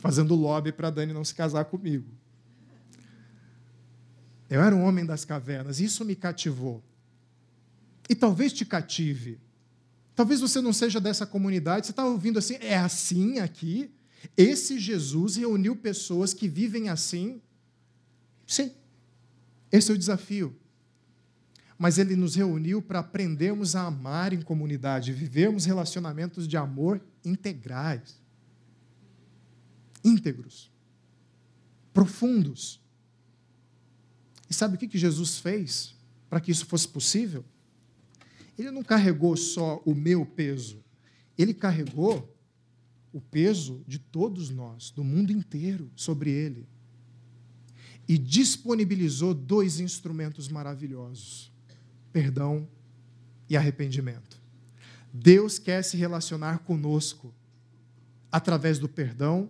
fazendo 0.05 0.35
lobby 0.35 0.71
para 0.71 0.91
Dani 0.91 1.13
não 1.13 1.25
se 1.25 1.33
casar 1.33 1.65
comigo. 1.65 2.07
Eu 4.47 4.61
era 4.61 4.75
um 4.75 4.83
homem 4.83 5.03
das 5.03 5.25
cavernas, 5.25 5.79
e 5.79 5.85
isso 5.85 6.05
me 6.05 6.15
cativou. 6.15 6.83
E 8.07 8.13
talvez 8.13 8.53
te 8.53 8.63
cative. 8.63 9.39
Talvez 10.15 10.41
você 10.41 10.61
não 10.61 10.71
seja 10.71 11.01
dessa 11.01 11.25
comunidade, 11.25 11.87
você 11.87 11.91
está 11.91 12.05
ouvindo 12.05 12.37
assim, 12.37 12.53
é 12.61 12.77
assim 12.77 13.39
aqui? 13.39 13.89
Esse 14.37 14.77
Jesus 14.77 15.37
reuniu 15.37 15.75
pessoas 15.75 16.35
que 16.35 16.47
vivem 16.47 16.87
assim? 16.87 17.41
Sim, 18.45 18.71
esse 19.71 19.89
é 19.89 19.95
o 19.95 19.97
desafio 19.97 20.55
mas 21.77 21.97
ele 21.97 22.15
nos 22.15 22.35
reuniu 22.35 22.81
para 22.81 22.99
aprendermos 22.99 23.75
a 23.75 23.81
amar 23.81 24.31
em 24.31 24.41
comunidade, 24.41 25.11
vivermos 25.11 25.65
relacionamentos 25.65 26.47
de 26.47 26.55
amor 26.55 27.01
integrais, 27.23 28.17
íntegros, 30.05 30.71
profundos. 31.93 32.79
E 34.49 34.53
sabe 34.53 34.75
o 34.75 34.77
que 34.77 34.97
Jesus 34.97 35.39
fez 35.39 35.95
para 36.29 36.39
que 36.39 36.51
isso 36.51 36.65
fosse 36.65 36.87
possível? 36.87 37.43
Ele 38.57 38.71
não 38.71 38.83
carregou 38.83 39.35
só 39.35 39.81
o 39.85 39.93
meu 39.93 40.25
peso, 40.25 40.81
ele 41.37 41.53
carregou 41.53 42.33
o 43.11 43.19
peso 43.19 43.83
de 43.87 43.97
todos 43.97 44.49
nós, 44.49 44.91
do 44.91 45.03
mundo 45.03 45.31
inteiro, 45.31 45.91
sobre 45.95 46.29
ele. 46.29 46.67
E 48.07 48.17
disponibilizou 48.17 49.33
dois 49.33 49.79
instrumentos 49.79 50.47
maravilhosos 50.47 51.51
perdão 52.15 52.65
e 53.49 53.57
arrependimento. 53.57 54.41
Deus 55.11 55.59
quer 55.59 55.83
se 55.83 55.97
relacionar 55.97 56.59
conosco 56.59 57.33
através 58.31 58.79
do 58.79 58.87
perdão 58.87 59.49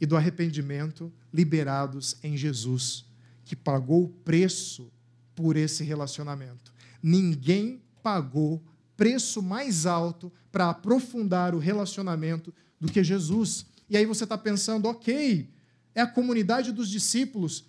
e 0.00 0.06
do 0.06 0.16
arrependimento 0.16 1.12
liberados 1.32 2.16
em 2.22 2.36
Jesus, 2.36 3.04
que 3.44 3.54
pagou 3.54 4.04
o 4.04 4.08
preço 4.08 4.90
por 5.34 5.56
esse 5.56 5.84
relacionamento. 5.84 6.72
Ninguém 7.02 7.82
pagou 8.02 8.62
preço 8.96 9.42
mais 9.42 9.86
alto 9.86 10.32
para 10.50 10.70
aprofundar 10.70 11.54
o 11.54 11.58
relacionamento 11.58 12.52
do 12.80 12.90
que 12.90 13.04
Jesus. 13.04 13.66
E 13.88 13.96
aí 13.96 14.06
você 14.06 14.24
está 14.24 14.36
pensando, 14.36 14.86
ok, 14.86 15.48
é 15.94 16.00
a 16.00 16.06
comunidade 16.06 16.72
dos 16.72 16.88
discípulos, 16.88 17.64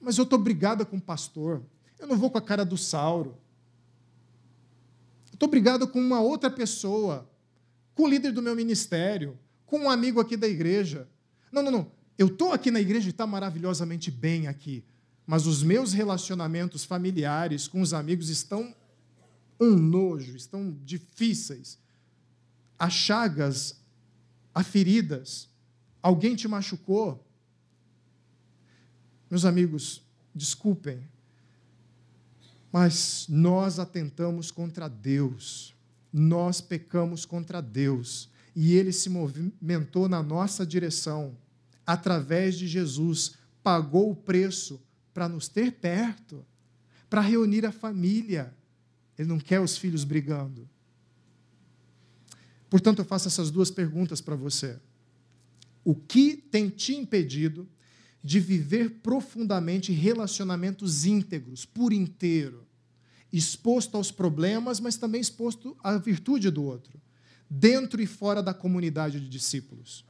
mas 0.00 0.16
eu 0.16 0.24
estou 0.24 0.38
brigada 0.38 0.84
com 0.84 0.96
o 0.96 1.00
pastor, 1.00 1.62
eu 1.98 2.06
não 2.06 2.16
vou 2.16 2.30
com 2.30 2.38
a 2.38 2.42
cara 2.42 2.64
do 2.64 2.76
Sauro. 2.76 3.36
Estou 5.32 5.48
brigado 5.48 5.86
com 5.88 6.00
uma 6.00 6.20
outra 6.20 6.50
pessoa, 6.50 7.28
com 7.94 8.04
o 8.04 8.08
líder 8.08 8.32
do 8.32 8.42
meu 8.42 8.54
ministério, 8.54 9.38
com 9.66 9.80
um 9.80 9.90
amigo 9.90 10.20
aqui 10.20 10.36
da 10.36 10.48
igreja. 10.48 11.08
Não, 11.52 11.62
não, 11.62 11.70
não. 11.70 11.92
Eu 12.16 12.26
estou 12.26 12.52
aqui 12.52 12.70
na 12.70 12.80
igreja 12.80 13.06
e 13.06 13.10
está 13.10 13.26
maravilhosamente 13.26 14.10
bem 14.10 14.46
aqui. 14.48 14.84
Mas 15.26 15.46
os 15.46 15.62
meus 15.62 15.92
relacionamentos 15.92 16.84
familiares 16.84 17.68
com 17.68 17.80
os 17.80 17.92
amigos 17.92 18.28
estão 18.28 18.74
um 19.60 19.76
nojo, 19.76 20.36
estão 20.36 20.76
difíceis. 20.84 21.78
Há 22.78 22.88
chagas, 22.88 23.80
há 24.54 24.62
feridas. 24.62 25.48
Alguém 26.02 26.34
te 26.34 26.48
machucou. 26.48 27.24
Meus 29.30 29.44
amigos, 29.44 30.02
desculpem, 30.34 31.06
mas 32.72 33.26
nós 33.28 33.78
atentamos 33.78 34.50
contra 34.50 34.88
Deus, 34.88 35.74
nós 36.10 36.60
pecamos 36.62 37.26
contra 37.26 37.60
Deus, 37.60 38.30
e 38.60 38.74
ele 38.74 38.92
se 38.92 39.08
movimentou 39.08 40.08
na 40.08 40.20
nossa 40.20 40.66
direção, 40.66 41.38
através 41.86 42.58
de 42.58 42.66
Jesus, 42.66 43.36
pagou 43.62 44.10
o 44.10 44.16
preço 44.16 44.82
para 45.14 45.28
nos 45.28 45.46
ter 45.46 45.74
perto, 45.74 46.44
para 47.08 47.20
reunir 47.20 47.64
a 47.64 47.70
família. 47.70 48.52
Ele 49.16 49.28
não 49.28 49.38
quer 49.38 49.60
os 49.60 49.78
filhos 49.78 50.02
brigando. 50.02 50.68
Portanto, 52.68 52.98
eu 52.98 53.04
faço 53.04 53.28
essas 53.28 53.48
duas 53.48 53.70
perguntas 53.70 54.20
para 54.20 54.34
você. 54.34 54.76
O 55.84 55.94
que 55.94 56.36
tem 56.36 56.68
te 56.68 56.96
impedido 56.96 57.68
de 58.24 58.40
viver 58.40 58.98
profundamente 59.04 59.92
relacionamentos 59.92 61.06
íntegros, 61.06 61.64
por 61.64 61.92
inteiro, 61.92 62.66
exposto 63.32 63.96
aos 63.96 64.10
problemas, 64.10 64.80
mas 64.80 64.96
também 64.96 65.20
exposto 65.20 65.76
à 65.80 65.96
virtude 65.96 66.50
do 66.50 66.64
outro, 66.64 67.00
dentro 67.48 68.00
e 68.00 68.06
fora 68.06 68.42
da 68.42 68.52
comunidade 68.52 69.20
de 69.20 69.28
discípulos. 69.28 70.00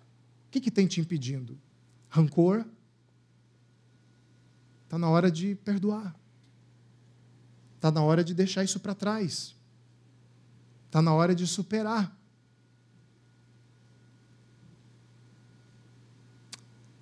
O 0.47 0.51
que, 0.51 0.61
que 0.61 0.70
tem 0.70 0.86
te 0.86 1.01
impedindo? 1.01 1.59
Rancor? 2.09 2.64
Está 4.84 4.99
na 4.99 5.09
hora 5.09 5.30
de 5.30 5.55
perdoar. 5.55 6.18
Está 7.76 7.91
na 7.91 8.03
hora 8.03 8.24
de 8.24 8.34
deixar 8.34 8.64
isso 8.64 8.80
para 8.80 8.95
trás. 8.95 9.55
Está 10.86 11.03
na 11.03 11.12
hora 11.12 11.34
de 11.34 11.47
superar. 11.47 12.16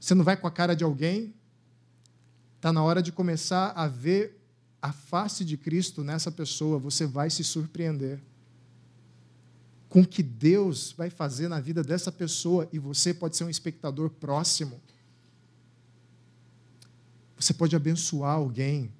Você 0.00 0.14
não 0.14 0.24
vai 0.24 0.36
com 0.36 0.46
a 0.46 0.50
cara 0.52 0.76
de 0.76 0.84
alguém, 0.84 1.34
está 2.56 2.72
na 2.72 2.82
hora 2.82 3.02
de 3.02 3.10
começar 3.10 3.70
a 3.70 3.88
ver 3.88 4.40
a 4.80 4.92
face 4.92 5.44
de 5.44 5.56
Cristo 5.56 6.04
nessa 6.04 6.30
pessoa, 6.30 6.78
você 6.78 7.06
vai 7.06 7.28
se 7.28 7.42
surpreender 7.42 8.22
com 9.88 10.00
o 10.00 10.06
que 10.06 10.22
Deus 10.22 10.92
vai 10.92 11.10
fazer 11.10 11.48
na 11.48 11.60
vida 11.60 11.82
dessa 11.82 12.10
pessoa 12.10 12.68
e 12.72 12.78
você 12.78 13.14
pode 13.14 13.36
ser 13.36 13.44
um 13.44 13.50
espectador 13.50 14.10
próximo. 14.10 14.80
Você 17.36 17.54
pode 17.54 17.76
abençoar 17.76 18.34
alguém 18.34 18.92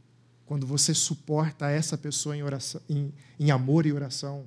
quando 0.45 0.67
você 0.67 0.95
suporta 0.95 1.69
essa 1.69 1.99
pessoa 1.99 2.37
em, 2.37 2.43
oração, 2.43 2.81
em, 2.89 3.13
em 3.39 3.51
amor 3.51 3.85
e 3.85 3.93
oração. 3.93 4.47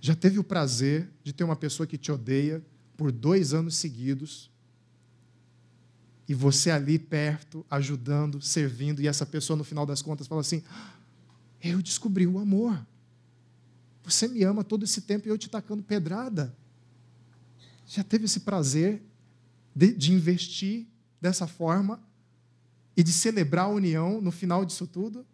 Já 0.00 0.14
teve 0.14 0.38
o 0.38 0.44
prazer 0.44 1.10
de 1.24 1.32
ter 1.32 1.44
uma 1.44 1.56
pessoa 1.56 1.86
que 1.86 1.98
te 1.98 2.12
odeia 2.12 2.62
por 2.96 3.10
dois 3.10 3.52
anos 3.52 3.74
seguidos 3.74 4.50
e 6.28 6.34
você 6.34 6.70
ali 6.70 6.98
perto, 6.98 7.64
ajudando, 7.70 8.40
servindo, 8.40 9.02
e 9.02 9.08
essa 9.08 9.26
pessoa 9.26 9.56
no 9.56 9.64
final 9.64 9.84
das 9.84 10.00
contas 10.00 10.26
fala 10.26 10.40
assim: 10.40 10.62
Eu 11.64 11.80
descobri 11.80 12.26
o 12.26 12.38
amor. 12.38 12.86
Você 14.04 14.28
me 14.28 14.44
ama 14.44 14.62
todo 14.62 14.84
esse 14.84 15.00
tempo 15.00 15.26
e 15.26 15.30
eu 15.30 15.38
te 15.38 15.48
tacando 15.48 15.82
pedrada. 15.82 16.54
Já 17.86 18.04
teve 18.04 18.26
esse 18.26 18.40
prazer 18.40 19.02
de, 19.74 19.94
de 19.94 20.12
investir 20.12 20.86
dessa 21.18 21.46
forma 21.46 21.98
e 22.94 23.02
de 23.02 23.12
celebrar 23.12 23.64
a 23.64 23.68
união 23.68 24.20
no 24.20 24.30
final 24.30 24.62
disso 24.62 24.86
tudo? 24.86 25.24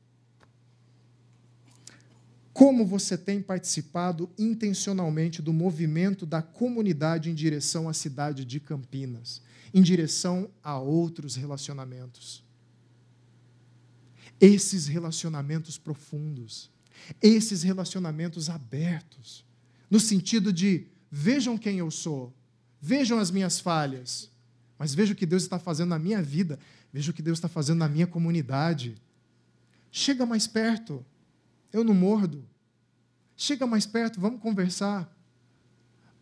Como 2.52 2.86
você 2.86 3.18
tem 3.18 3.42
participado 3.42 4.30
intencionalmente 4.38 5.42
do 5.42 5.52
movimento 5.52 6.24
da 6.24 6.42
comunidade 6.42 7.28
em 7.28 7.34
direção 7.34 7.88
à 7.88 7.92
cidade 7.92 8.44
de 8.44 8.60
Campinas, 8.60 9.42
em 9.74 9.82
direção 9.82 10.48
a 10.62 10.78
outros 10.78 11.34
relacionamentos? 11.34 12.44
Esses 14.40 14.86
relacionamentos 14.86 15.76
profundos, 15.76 16.70
esses 17.20 17.62
relacionamentos 17.62 18.48
abertos, 18.48 19.44
no 19.90 20.00
sentido 20.00 20.52
de 20.52 20.86
vejam 21.10 21.58
quem 21.58 21.78
eu 21.78 21.90
sou, 21.90 22.32
vejam 22.80 23.18
as 23.18 23.30
minhas 23.30 23.60
falhas, 23.60 24.30
mas 24.78 24.94
veja 24.94 25.12
o 25.12 25.16
que 25.16 25.26
Deus 25.26 25.42
está 25.42 25.58
fazendo 25.58 25.90
na 25.90 25.98
minha 25.98 26.22
vida, 26.22 26.58
veja 26.92 27.10
o 27.10 27.14
que 27.14 27.22
Deus 27.22 27.38
está 27.38 27.48
fazendo 27.48 27.78
na 27.78 27.88
minha 27.88 28.06
comunidade. 28.06 28.96
Chega 29.90 30.24
mais 30.24 30.46
perto, 30.46 31.04
eu 31.72 31.84
não 31.84 31.94
mordo. 31.94 32.48
Chega 33.36 33.66
mais 33.66 33.86
perto, 33.86 34.20
vamos 34.20 34.40
conversar. 34.40 35.10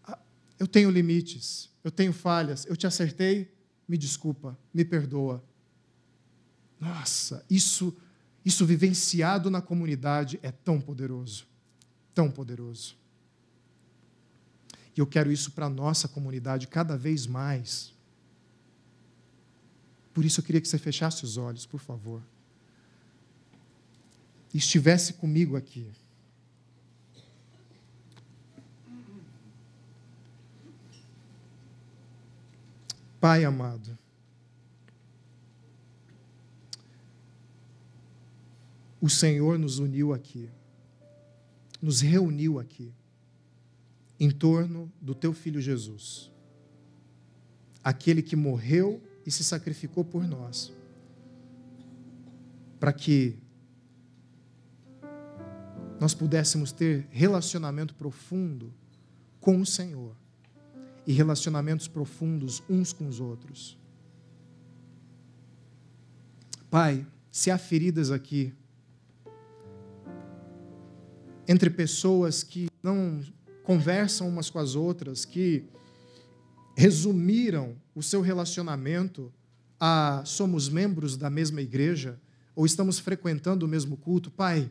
Ah, 0.05 0.19
eu 0.59 0.66
tenho 0.66 0.91
limites, 0.91 1.71
eu 1.85 1.91
tenho 1.91 2.12
falhas, 2.12 2.64
eu 2.66 2.77
te 2.77 2.87
acertei, 2.87 3.53
me 3.87 3.97
desculpa, 3.97 4.59
me 4.73 4.85
perdoa. 4.85 5.45
Nossa, 6.81 7.45
isso 7.51 7.97
isso 8.49 8.64
vivenciado 8.64 9.51
na 9.51 9.61
comunidade 9.61 10.40
é 10.42 10.51
tão 10.51 10.80
poderoso, 10.80 11.46
tão 12.14 12.30
poderoso. 12.30 12.96
E 14.96 15.01
eu 15.01 15.07
quero 15.07 15.30
isso 15.30 15.51
para 15.51 15.66
a 15.66 15.68
nossa 15.68 16.09
comunidade 16.09 16.66
cada 16.66 16.96
vez 16.96 17.26
mais. 17.26 17.92
Por 20.14 20.24
isso 20.24 20.40
eu 20.40 20.44
queria 20.44 20.62
que 20.62 20.66
você 20.66 20.78
fechasse 20.78 21.24
os 21.24 21.36
olhos, 21.36 21.66
por 21.66 21.78
favor. 21.78 22.22
E 24.55 24.57
estivesse 24.57 25.12
comigo 25.12 25.55
aqui. 25.55 25.86
Pai 33.20 33.44
amado, 33.44 33.99
o 39.01 39.09
Senhor 39.09 39.59
nos 39.59 39.78
uniu 39.78 40.12
aqui, 40.12 40.49
nos 41.80 42.01
reuniu 42.01 42.59
aqui, 42.59 42.92
em 44.18 44.30
torno 44.30 44.90
do 45.01 45.14
teu 45.14 45.32
filho 45.32 45.61
Jesus, 45.61 46.30
aquele 47.84 48.20
que 48.20 48.34
morreu 48.34 49.01
e 49.24 49.30
se 49.30 49.44
sacrificou 49.44 50.05
por 50.05 50.26
nós, 50.26 50.72
para 52.80 52.92
que 52.92 53.36
nós 56.01 56.14
pudéssemos 56.14 56.72
ter 56.72 57.07
relacionamento 57.11 57.94
profundo 57.94 58.72
com 59.40 59.61
o 59.61 59.66
Senhor 59.66 60.16
e 61.07 61.12
relacionamentos 61.12 61.88
profundos 61.88 62.62
uns 62.68 62.92
com 62.92 63.09
os 63.09 63.20
outros. 63.20 63.78
Pai, 66.70 67.07
se 67.30 67.51
há 67.51 67.59
feridas 67.59 68.11
aqui, 68.11 68.53
entre 71.49 71.70
pessoas 71.70 72.42
que 72.42 72.68
não 72.82 73.24
conversam 73.64 74.28
umas 74.28 74.51
com 74.51 74.59
as 74.59 74.74
outras, 74.74 75.24
que 75.24 75.64
resumiram 76.76 77.74
o 77.94 78.03
seu 78.03 78.20
relacionamento 78.20 79.32
a 79.80 80.22
somos 80.24 80.68
membros 80.68 81.16
da 81.16 81.30
mesma 81.30 81.61
igreja 81.61 82.20
ou 82.55 82.66
estamos 82.66 82.99
frequentando 82.99 83.64
o 83.64 83.68
mesmo 83.68 83.96
culto, 83.96 84.30
Pai, 84.30 84.70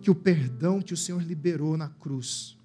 que 0.00 0.10
o 0.10 0.14
perdão 0.14 0.80
que 0.80 0.94
o 0.94 0.96
Senhor 0.96 1.22
liberou 1.22 1.76
na 1.76 1.88
cruz 1.88 2.56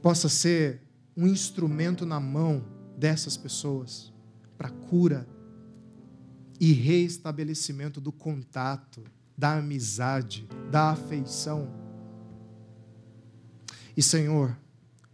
possa 0.00 0.28
ser 0.28 0.82
um 1.16 1.26
instrumento 1.26 2.06
na 2.06 2.20
mão 2.20 2.64
dessas 2.96 3.36
pessoas 3.36 4.12
para 4.56 4.70
cura 4.70 5.26
e 6.58 6.72
reestabelecimento 6.72 8.00
do 8.00 8.12
contato, 8.12 9.02
da 9.40 9.56
amizade, 9.56 10.46
da 10.70 10.90
afeição. 10.90 11.66
E 13.96 14.02
Senhor, 14.02 14.54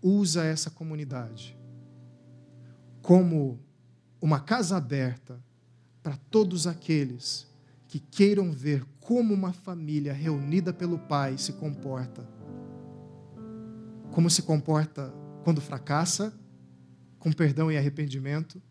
usa 0.03 0.45
essa 0.45 0.68
comunidade 0.68 1.57
como 3.01 3.59
uma 4.20 4.41
casa 4.41 4.77
aberta 4.77 5.41
para 6.03 6.16
todos 6.31 6.66
aqueles 6.66 7.47
que 7.87 8.01
queiram 8.01 8.51
ver 8.51 8.85
como 8.99 9.33
uma 9.33 9.53
família 9.53 10.12
reunida 10.12 10.72
pelo 10.72 10.99
Pai 10.99 11.39
se 11.39 11.53
comporta 11.53 12.37
como 14.16 14.31
se 14.31 14.41
comporta 14.41 15.12
quando 15.45 15.61
fracassa, 15.61 16.33
com 17.18 17.31
perdão 17.31 17.70
e 17.70 17.77
arrependimento, 17.77 18.62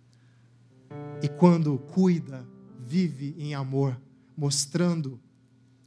e 1.22 1.30
quando 1.30 1.78
cuida, 1.78 2.44
vive 2.80 3.36
em 3.38 3.54
amor, 3.54 3.96
mostrando 4.36 5.22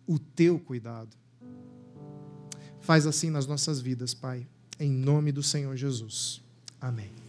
o 0.08 0.18
teu 0.18 0.58
cuidado. 0.58 1.14
Faz 2.80 3.06
assim 3.06 3.28
nas 3.28 3.46
nossas 3.46 3.80
vidas, 3.80 4.14
Pai, 4.14 4.48
em 4.80 4.90
nome 4.90 5.30
do 5.30 5.42
Senhor 5.42 5.76
Jesus. 5.76 6.42
Amém. 6.80 7.27